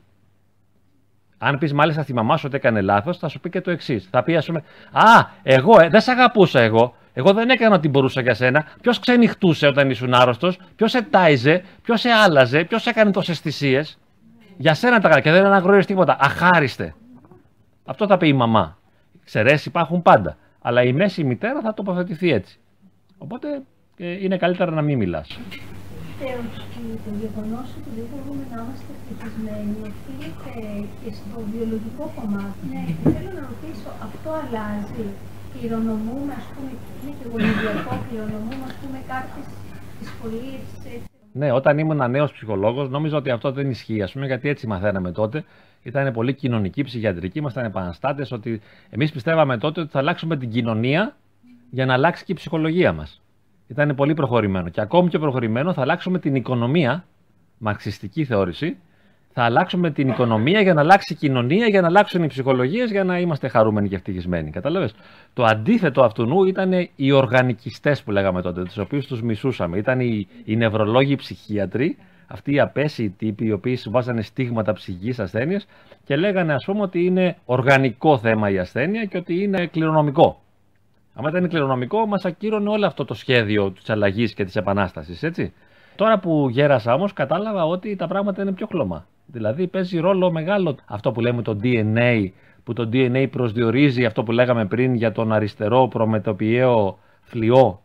[1.38, 4.08] Αν πεις μάλιστα στη μαμά σου ότι έκανε λάθος, θα σου πει και το εξής.
[4.12, 6.96] Θα πει, ας πούμε, Α, εγώ ε, δεν σε αγαπούσα εγώ.
[7.14, 8.66] Εγώ δεν έκανα ό,τι μπορούσα για σένα.
[8.82, 13.98] Ποιος ξενυχτούσε όταν ήσουν άρρωστος, ποιος σε τάιζε, ποιος σε άλλαζε, ποιος έκανε τόσες θυσίες.
[14.58, 16.18] Για σένα τα έκανα και δεν αναγνώριζε τίποτα.
[16.20, 16.96] Αχάριστε.
[17.86, 18.78] Αυτό θα πει η μαμά.
[19.26, 20.38] Ξερέσει υπάρχουν πάντα.
[20.62, 22.60] Αλλά η μέση μητέρα θα τοποθετηθεί έτσι.
[23.18, 23.48] Οπότε
[23.98, 25.00] ε, είναι καλύτερα να μην
[26.20, 26.98] μιλά.
[27.06, 30.54] το γεγονός ότι δεν μπορούμε να είμαστε ευτυχισμένοι οφείλεται
[31.00, 32.62] και στο βιολογικό κομμάτι.
[32.72, 35.06] Ναι, θέλω να ρωτήσω, αυτό αλλάζει.
[35.54, 39.48] Κληρονομούμε, ας πούμε, είναι και γονιδιακό, κληρονομούμε, ας πούμε, κάποιες
[40.00, 40.64] δυσκολίες
[41.38, 45.12] ναι, όταν ήμουν νέος ψυχολόγος, νόμιζα ότι αυτό δεν ισχύει, ας πούμε, γιατί έτσι μαθαίναμε
[45.12, 45.44] τότε.
[45.84, 51.16] Ήταν πολύ κοινωνική, ψυχιατρική, ήμασταν επαναστάτες, ότι εμείς πιστεύαμε τότε ότι θα αλλάξουμε την κοινωνία
[51.70, 53.22] για να αλλάξει και η ψυχολογία μας.
[53.68, 54.70] Ήταν πολύ προχωρημένο.
[54.70, 57.06] Και ακόμη πιο προχωρημένο θα αλλάξουμε την οικονομία,
[57.58, 58.78] μαρξιστική θεώρηση,
[59.38, 63.04] θα αλλάξουμε την οικονομία για να αλλάξει η κοινωνία, για να αλλάξουν οι ψυχολογίες, για
[63.04, 64.50] να είμαστε χαρούμενοι και ευτυχισμένοι.
[64.52, 64.96] Κατάλαβες;
[65.34, 69.78] Το αντίθετο αυτού ήταν οι οργανικιστές που λέγαμε τότε, τους οποίους τους μισούσαμε.
[69.78, 71.98] Ήταν οι, οι νευρολόγοι οι ψυχίατροι,
[72.28, 75.68] αυτοί οι απέσιοι τύποι, οι οποίοι βάζανε στίγματα ψυχική ασθένειας
[76.04, 80.45] και λέγανε, ας πούμε, ότι είναι οργανικό θέμα η ασθένεια και ότι είναι κληρονομικό.
[81.18, 85.54] Αν ήταν κληρονομικό, μας ακύρωνε όλο αυτό το σχέδιο της αλλαγής και της επανάστασης, έτσι.
[85.96, 89.06] Τώρα που γέρασα όμως, κατάλαβα ότι τα πράγματα είναι πιο χλωμά.
[89.26, 92.28] Δηλαδή παίζει ρόλο μεγάλο αυτό που λέμε το DNA,
[92.64, 97.80] που το DNA προσδιορίζει αυτό που λέγαμε πριν για τον αριστερό προμετωπιαίο φλοιό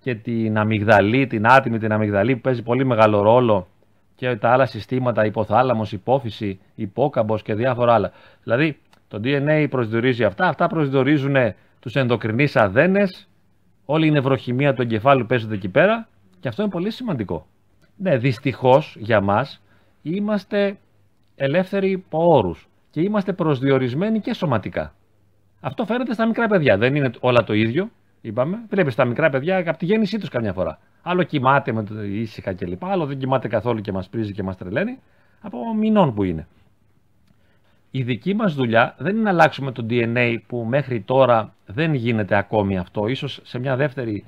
[0.00, 3.66] και την αμυγδαλή, την άτιμη την αμυγδαλή που παίζει πολύ μεγάλο ρόλο
[4.14, 8.12] και τα άλλα συστήματα, υποθάλαμος, υπόφυση, υπόκαμπος και διάφορα άλλα.
[8.42, 11.36] Δηλαδή το DNA προσδιορίζει αυτά, αυτά προσδιορίζουν
[11.80, 13.28] τους ενδοκρινείς αδένες,
[13.84, 16.08] όλη η νευροχημία του εγκεφάλου παίζεται εκεί πέρα
[16.40, 17.46] και αυτό είναι πολύ σημαντικό.
[17.96, 19.62] Ναι, δυστυχώς για μας
[20.02, 20.78] είμαστε
[21.36, 24.94] ελεύθεροι από όρους και είμαστε προσδιορισμένοι και σωματικά.
[25.60, 26.76] Αυτό φαίνεται στα μικρά παιδιά.
[26.76, 28.56] Δεν είναι όλα το ίδιο, είπαμε.
[28.68, 30.78] Βλέπεις τα μικρά παιδιά από τη γέννησή τους καμιά φορά.
[31.02, 32.84] Άλλο κοιμάται με το ήσυχα κλπ.
[32.84, 34.98] Άλλο δεν κοιμάται καθόλου και μας πρίζει και μας τρελαίνει.
[35.40, 36.46] Από μηνών που είναι.
[37.96, 42.36] Η δική μας δουλειά δεν είναι να αλλάξουμε το DNA που μέχρι τώρα δεν γίνεται
[42.36, 43.06] ακόμη αυτό.
[43.06, 44.24] Ίσως σε μια δεύτερη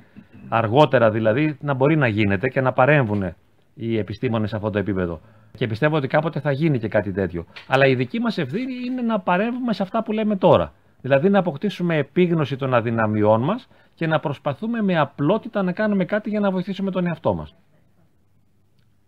[0.49, 3.35] αργότερα δηλαδή να μπορεί να γίνεται και να παρέμβουν
[3.75, 5.21] οι επιστήμονες σε αυτό το επίπεδο.
[5.57, 7.47] Και πιστεύω ότι κάποτε θα γίνει και κάτι τέτοιο.
[7.67, 10.73] Αλλά η δική μας ευθύνη είναι να παρέμβουμε σε αυτά που λέμε τώρα.
[11.01, 16.31] Δηλαδή να αποκτήσουμε επίγνωση των αδυναμιών μας και να προσπαθούμε με απλότητα να κάνουμε κάτι
[16.31, 17.55] για να βοηθήσουμε τον εαυτό μας.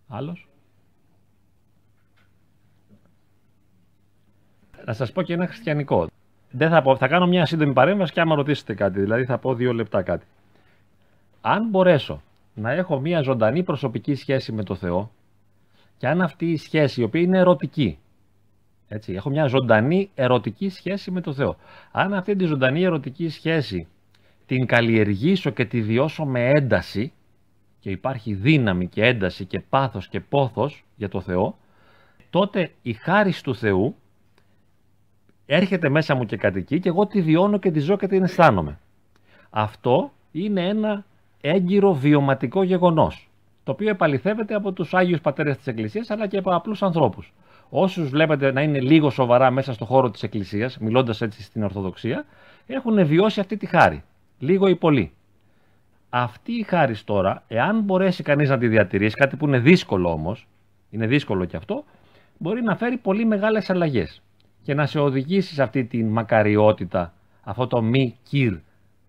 [0.09, 0.50] Άλλος;
[4.91, 6.07] Να σας πω και ένα χριστιανικό.
[6.51, 9.55] Δεν θα, πω, θα κάνω μια σύντομη παρέμβαση και άμα ρωτήσετε κάτι, δηλαδή θα πω
[9.55, 10.27] δύο λεπτά κάτι.
[11.41, 12.23] Αν μπορέσω
[12.55, 15.11] να έχω μια ζωντανή προσωπική σχέση με το Θεό,
[15.97, 17.99] και αν αυτή η σχέση, η οποία είναι ερωτική,
[18.89, 21.57] έτσι, έχω μια ζωντανή ερωτική σχέση με το Θεό.
[21.91, 23.89] Αν αυτή τη ζωντανή ερωτική σχέση
[24.47, 27.13] την καλλιεργήσω και τη βιώσω με ένταση
[27.81, 31.59] και υπάρχει δύναμη και ένταση και πάθος και πόθος για το Θεό,
[32.31, 33.95] τότε η χάρη του Θεού
[35.53, 38.79] έρχεται μέσα μου και κατοικεί και εγώ τη βιώνω και τη ζω και την αισθάνομαι.
[39.51, 41.05] Αυτό είναι ένα
[41.41, 43.29] έγκυρο βιωματικό γεγονός
[43.65, 47.33] το οποίο επαληθεύεται από τους Άγιους Πατέρες της Εκκλησίας αλλά και από απλούς ανθρώπους.
[47.71, 52.25] Όσους βλέπετε να είναι λίγο σοβαρά μέσα στο χώρο της Εκκλησίας, μιλώντας έτσι στην Ορθοδοξία,
[52.67, 54.03] έχουν βιώσει αυτή τη χάρη.
[54.39, 55.13] Λίγο ή πολύ.
[56.11, 60.47] Αυτή η χάρη τώρα, εάν μπορέσει κανείς να τη διατηρήσει, κάτι που είναι δύσκολο όμως,
[60.91, 61.85] είναι δύσκολο και αυτό,
[62.39, 64.23] μπορεί να φέρει πολύ μεγάλες αλλαγές
[64.63, 68.55] και να σε οδηγήσει σε αυτή τη μακαριότητα, αυτό το μη κυρ,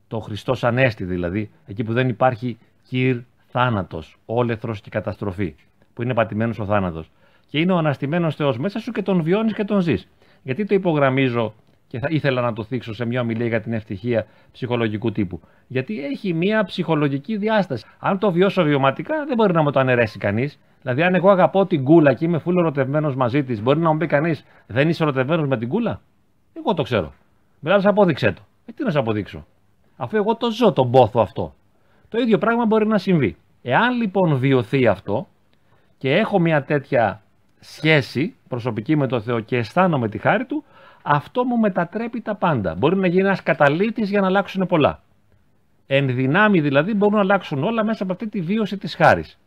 [0.07, 5.55] το Χριστό Ανέστη δηλαδή, εκεί που δεν υπάρχει κυρ θάνατος, όλεθρος και καταστροφή,
[5.93, 7.11] που είναι πατημένος ο θάνατος.
[7.47, 10.07] Και είναι ο αναστημένος Θεός μέσα σου και τον βιώνεις και τον ζεις.
[10.43, 11.53] Γιατί το υπογραμμίζω
[11.87, 15.41] και θα ήθελα να το θίξω σε μια ομιλία για την ευτυχία ψυχολογικού τύπου.
[15.67, 17.85] Γιατί έχει μια ψυχολογική διάσταση.
[17.99, 20.59] Αν το βιώσω βιωματικά, δεν μπορεί να μου το αναιρέσει κανείς.
[20.81, 23.97] Δηλαδή, αν εγώ αγαπώ την κούλα και είμαι φούλο ερωτευμένος μαζί της, μπορεί να μου
[23.97, 26.01] πει κανείς, Δεν είσαι ερωτευμένος με την κούλα.
[26.53, 27.13] Εγώ το ξέρω.
[27.59, 28.41] Μιλάω, απόδειξε το.
[28.65, 29.45] Ε, τι να σε αποδείξω;
[29.97, 31.53] Αφού εγώ το ζω τον πόθο αυτό.
[32.09, 33.37] Το ίδιο πράγμα μπορεί να συμβεί.
[33.61, 35.27] Εάν λοιπόν βιωθεί αυτό
[35.97, 37.21] και έχω μια τέτοια
[37.59, 40.63] σχέση προσωπική με το Θεό και αισθάνομαι τη χάρη του,
[41.01, 42.75] αυτό μου μετατρέπει τα πάντα.
[42.75, 45.01] Μπορεί να γίνει ένας καταλήτης για να αλλάξουν πολλά.
[45.87, 49.39] Εν δυνάμει δηλαδή μπορούν να αλλάξουν όλα μέσα από αυτή τη βίωση της χάρης.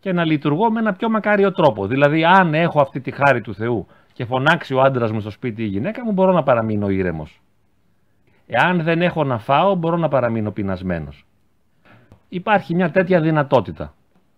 [0.00, 1.86] Και να λειτουργώ με ένα πιο μακάριο τρόπο.
[1.86, 5.62] Δηλαδή, αν έχω αυτή τη χάρη του Θεού και φωνάξει ο άντρας μου στο σπίτι
[5.62, 7.40] ή η γυναίκα μου, μπορώ να παραμείνω ήρεμος.
[8.46, 11.26] Εάν δεν έχω να φάω, μπορώ να παραμείνω πεινασμένος.
[12.28, 13.94] Υπάρχει μια τέτοια δυνατότητα.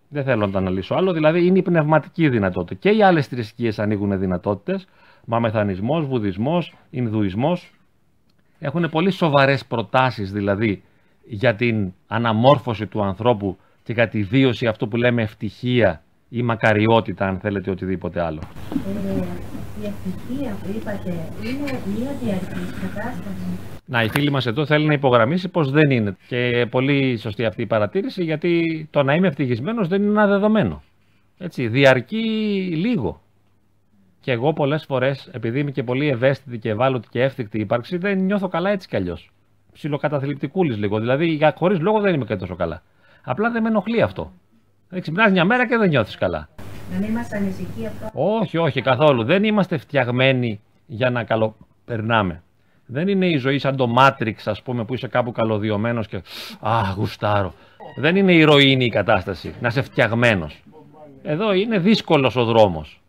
[0.09, 1.13] Δεν θέλω να το αναλύσω άλλο.
[1.13, 2.75] Δηλαδή, είναι η πνευματική δυνατότητα.
[2.79, 4.87] Και οι άλλες θρησκείες ανοίγουν δυνατότητες.
[5.25, 7.71] Μαμεθανισμό, Βουδισμός, Ινδουισμός.
[8.59, 10.83] Έχουν πολύ σοβαρές προτάσεις δηλαδή
[11.25, 13.57] για την αναμόρφωση του ανθρώπου
[13.91, 18.39] και για τη βίωση αυτού που λέμε ευτυχία ή μακαριότητα, αν θέλετε, οτιδήποτε άλλο.
[18.71, 19.23] Ε,
[19.81, 21.09] η ευτυχία που είπατε
[21.43, 23.59] είναι μια διαρκή κατάσταση.
[23.85, 26.17] Να, η φίλη μας εδώ θέλει να υπογραμμίσει πως δεν είναι.
[26.27, 30.83] Και πολύ σωστή αυτή η παρατήρηση, γιατί το να είμαι ευτυχισμένος δεν είναι ένα δεδομένο.
[31.37, 32.25] Έτσι, διαρκεί
[32.75, 33.21] λίγο.
[34.19, 38.19] Και εγώ πολλές φορές, επειδή είμαι και πολύ ευαίσθητη και ευάλωτη και εύθυκτη ύπαρξη, δεν
[38.19, 39.31] νιώθω καλά έτσι κι αλλιώς.
[39.73, 40.99] Ψιλοκαταθλιπτικούλης λίγο.
[40.99, 42.81] Δηλαδή, για χωρίς λόγο δεν είμαι και τόσο καλά.
[43.23, 44.31] Απλά δεν με ενοχλεί αυτό.
[44.89, 46.49] Δεν ξυπνά μια μέρα και δεν νιώθεις καλά.
[46.93, 48.09] Να μην μα ανησυχεί αυτό.
[48.13, 49.23] Όχι, όχι, καθόλου.
[49.23, 52.43] Δεν είμαστε φτιαγμένοι για να καλοπερνάμε.
[52.85, 56.21] Δεν είναι η ζωή σαν το Matrix, ας πούμε, που είσαι κάπου καλωδιωμένος και.
[56.59, 57.53] Α, γουστάρω.
[57.95, 59.53] Δεν είναι ηρωίνη η κατάσταση.
[59.61, 60.63] Να είσαι φτιαγμένος.
[61.23, 63.01] Εδώ είναι δύσκολος ο δρόμος.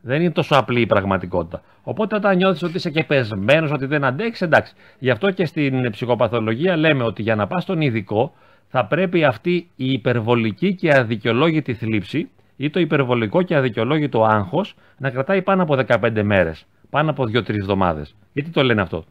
[0.00, 1.62] Δεν είναι τόσο απλή η πραγματικότητα.
[1.82, 4.74] Οπότε όταν νιώθεις ότι είσαι και πεσμένος, ότι δεν αντέχεις, εντάξει.
[4.98, 8.34] Γι' αυτό και στην ψυχοπαθολογία λέμε ότι για να πας στον ειδικό
[8.68, 15.10] θα πρέπει αυτή η υπερβολική και αδικαιολόγητη θλίψη ή το υπερβολικό και αδικαιολόγητο άγχος να
[15.10, 18.14] κρατάει πάνω από 15 μέρες, πάνω από 2-3 εβδομάδες.
[18.32, 19.04] Γιατί το λένε αυτό;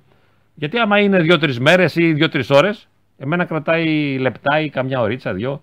[0.56, 2.88] Γιατί άμα είναι 2-3 μέρες ή 2-3 ώρες,
[3.18, 5.62] εμένα κρατάει λεπτά ή καμιά ωρίτσα, δυο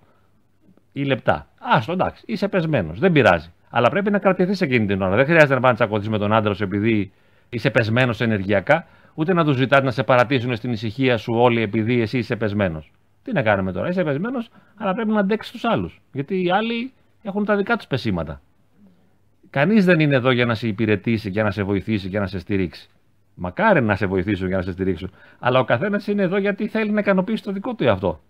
[0.93, 1.47] ή λεπτά.
[1.59, 3.53] Άστο, εντάξει, είσαι πεσμένος, δεν πειράζει.
[3.71, 5.17] Αλλά πρέπει να κρατηθείς εκείνη την ώρα.
[5.17, 7.13] Δεν χρειάζεται να πάνε τσακωθεί με τον άντρα σου επειδή
[7.49, 12.01] είσαι πεσμένος ενεργειακά, ούτε να τους ζητάς να σε παρατήσουν στην ησυχία σου όλοι επειδή
[12.01, 12.91] εσύ είσαι πεσμένος.
[13.25, 16.01] Τι να κάνουμε τώρα, είσαι πεσμένος, αλλά πρέπει να αντέξεις τους άλλους.
[16.13, 16.93] Γιατί οι άλλοι
[17.23, 18.41] έχουν τα δικά τους πεσήματα.
[19.51, 22.39] Κανείς δεν είναι εδώ για να σε υπηρετήσει, για να σε βοηθήσει, για να σε
[22.39, 22.89] στηρίξει.
[23.35, 25.11] Μακάρι να σε βοηθήσουν για να σε στηρίξουν.
[25.39, 28.21] Αλλά ο καθένας είναι εδώ γιατί θέλει να ικανοποιήσει το δικό του εαυτό.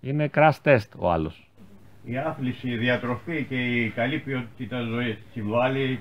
[0.00, 1.50] Είναι crash test ο άλλος.
[2.04, 6.00] Η άθληση, η διατροφή και η καλή ποιότητα ζωής συμβάλλει.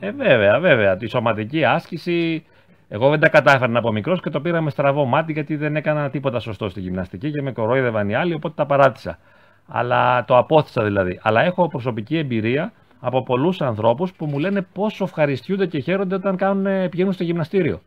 [0.00, 0.96] Ε, βέβαια, βέβαια.
[0.96, 2.44] Τη σωματική άσκηση.
[2.94, 6.10] Εγώ δεν τα κατάφερα από μικρός και το πήρα με στραβό μάτι γιατί δεν έκανα
[6.10, 9.18] τίποτα σωστό στη γυμναστική και με κορόιδευαν οι άλλοι, οπότε τα παράτησα.
[9.66, 11.20] Αλλά το απόθυσα δηλαδή.
[11.22, 16.36] Αλλά έχω προσωπική εμπειρία από πολλούς ανθρώπους που μου λένε πόσο ευχαριστιούνται και χαίρονται όταν
[16.36, 17.80] κάνουν, πηγαίνουν στο γυμναστήριο.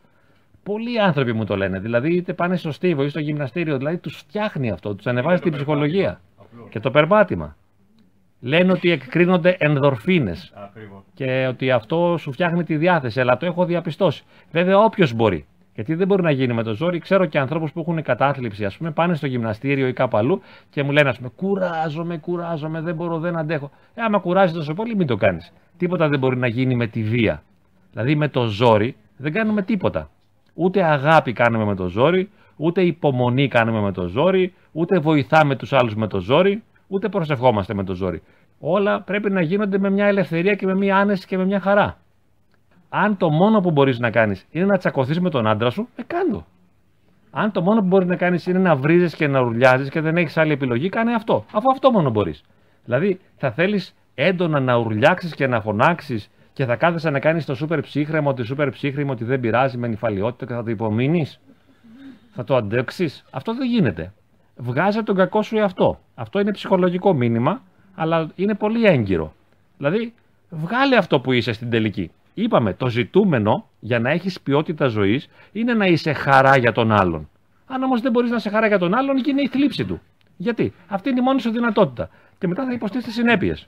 [0.64, 1.80] Πολλοί άνθρωποι μου το λένε.
[1.80, 5.52] Δηλαδή, είτε πάνε στο στίβο ή στο γυμναστήριο, δηλαδή τους φτιάχνει αυτό, τους ανεβάζει την
[5.52, 6.22] ψυχολογία.
[6.70, 7.56] Και το περπάτημα.
[8.40, 10.54] Λένε ότι εκκρίνονται ενδορφίνες
[11.14, 14.24] και ότι αυτό σου φτιάχνει τη διάθεση, αλλά το έχω διαπιστώσει.
[14.52, 15.46] Βέβαια, όποιος μπορεί.
[15.76, 17.00] Γιατί δεν μπορεί να γίνει με το ζόρι.
[17.00, 20.84] Ξέρω και ανθρώπους που έχουν κατάθλιψη, ας πούμε, πάνε στο γυμναστήριο ή κάπου αλλού και
[20.84, 23.72] μου λένε, ας πούμε, κουράζομαι, κουράζομαι, δεν μπορώ, δεν αντέχω.
[23.94, 25.54] Ε, άμα κουράζει τόσο πολύ, μην το κάνεις.
[25.78, 27.44] Τίποτα δεν μπορεί να γίνει με τη βία.
[27.92, 30.10] Δηλαδή με το ζόρι δεν κάνουμε τίποτα.
[30.54, 35.74] Ούτε αγάπη κάνουμε με το ζόρι, ούτε υπομονή κάνουμε με το ζόρι, ούτε βοηθάμε τους
[35.74, 38.22] άλλους με το ζόρι, ούτε προσευχόμαστε με το ζόρι.
[38.60, 41.98] Όλα πρέπει να γίνονται με μια ελευθερία και με μια άνεση και με μια χαρά.
[42.90, 46.02] Αν το μόνο που μπορείς να κάνεις είναι να τσακωθείς με τον άντρα σου, ε,
[46.08, 46.46] κάντο.
[47.32, 50.18] Αν το μόνο που μπορείς να κάνεις είναι να βρίζεις και να ουρλιάζει και δεν
[50.18, 51.46] έχεις άλλη επιλογή, κάνε αυτό.
[51.54, 52.44] Αφού αυτό μόνο μπορείς.
[52.86, 57.56] Δηλαδή, θα θέλεις έντονα να ουρλιάξει και να φωνάξεις και θα κάθεσαι να κάνεις το
[57.56, 61.40] σούπερ ψύχρεμο, ότι σούπερ ψύχρεμο, ότι δεν πειράζει με νυφαλιότητα και θα το υπομείνεις.
[62.34, 63.26] Θα το αντέξεις.
[63.32, 64.14] Αυτό δεν γίνεται.
[64.58, 66.00] Βγάζε τον κακό σου εαυτό.
[66.16, 67.62] Αυτό είναι ψυχολογικό μήνυμα,
[67.96, 69.34] αλλά είναι πολύ έγκυρο.
[69.78, 70.14] Δηλαδή,
[70.50, 72.12] βγάλε αυτό που είσαι στην τελική.
[72.34, 77.30] Είπαμε, το ζητούμενο για να έχεις ποιότητα ζωής είναι να είσαι χαρά για τον άλλον.
[77.68, 80.02] Αν όμως δεν μπορείς να είσαι χαρά για τον άλλον, γίνει η θλίψη του.
[80.38, 82.10] Γιατί; Αυτή είναι η μόνη σου δυνατότητα.
[82.38, 83.68] Και μετά θα υποστείς τις συνέπειες.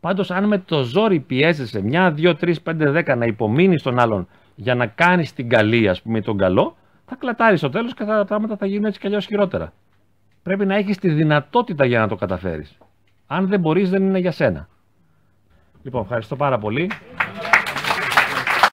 [0.00, 4.28] Πάντως, αν με το ζόρι πιέζεσαι μια, δύο, τρεις, πέντε, δέκα να υπομείνεις τον άλλον
[4.54, 6.76] για να κάνεις την καλή, ας πούμε, τον καλό,
[7.06, 9.72] θα κλατάρεις στο τέλος και τα πράγματα θα γίνουν έτσι κι αλλιώς χειρότερα.
[10.42, 12.78] Πρέπει να έχεις τη δυνατότητα για να το καταφέρεις.
[13.26, 14.68] Αν δεν μπορείς, δεν είναι για σένα.
[15.82, 16.90] Λοιπόν, ευχαριστώ πάρα πολύ.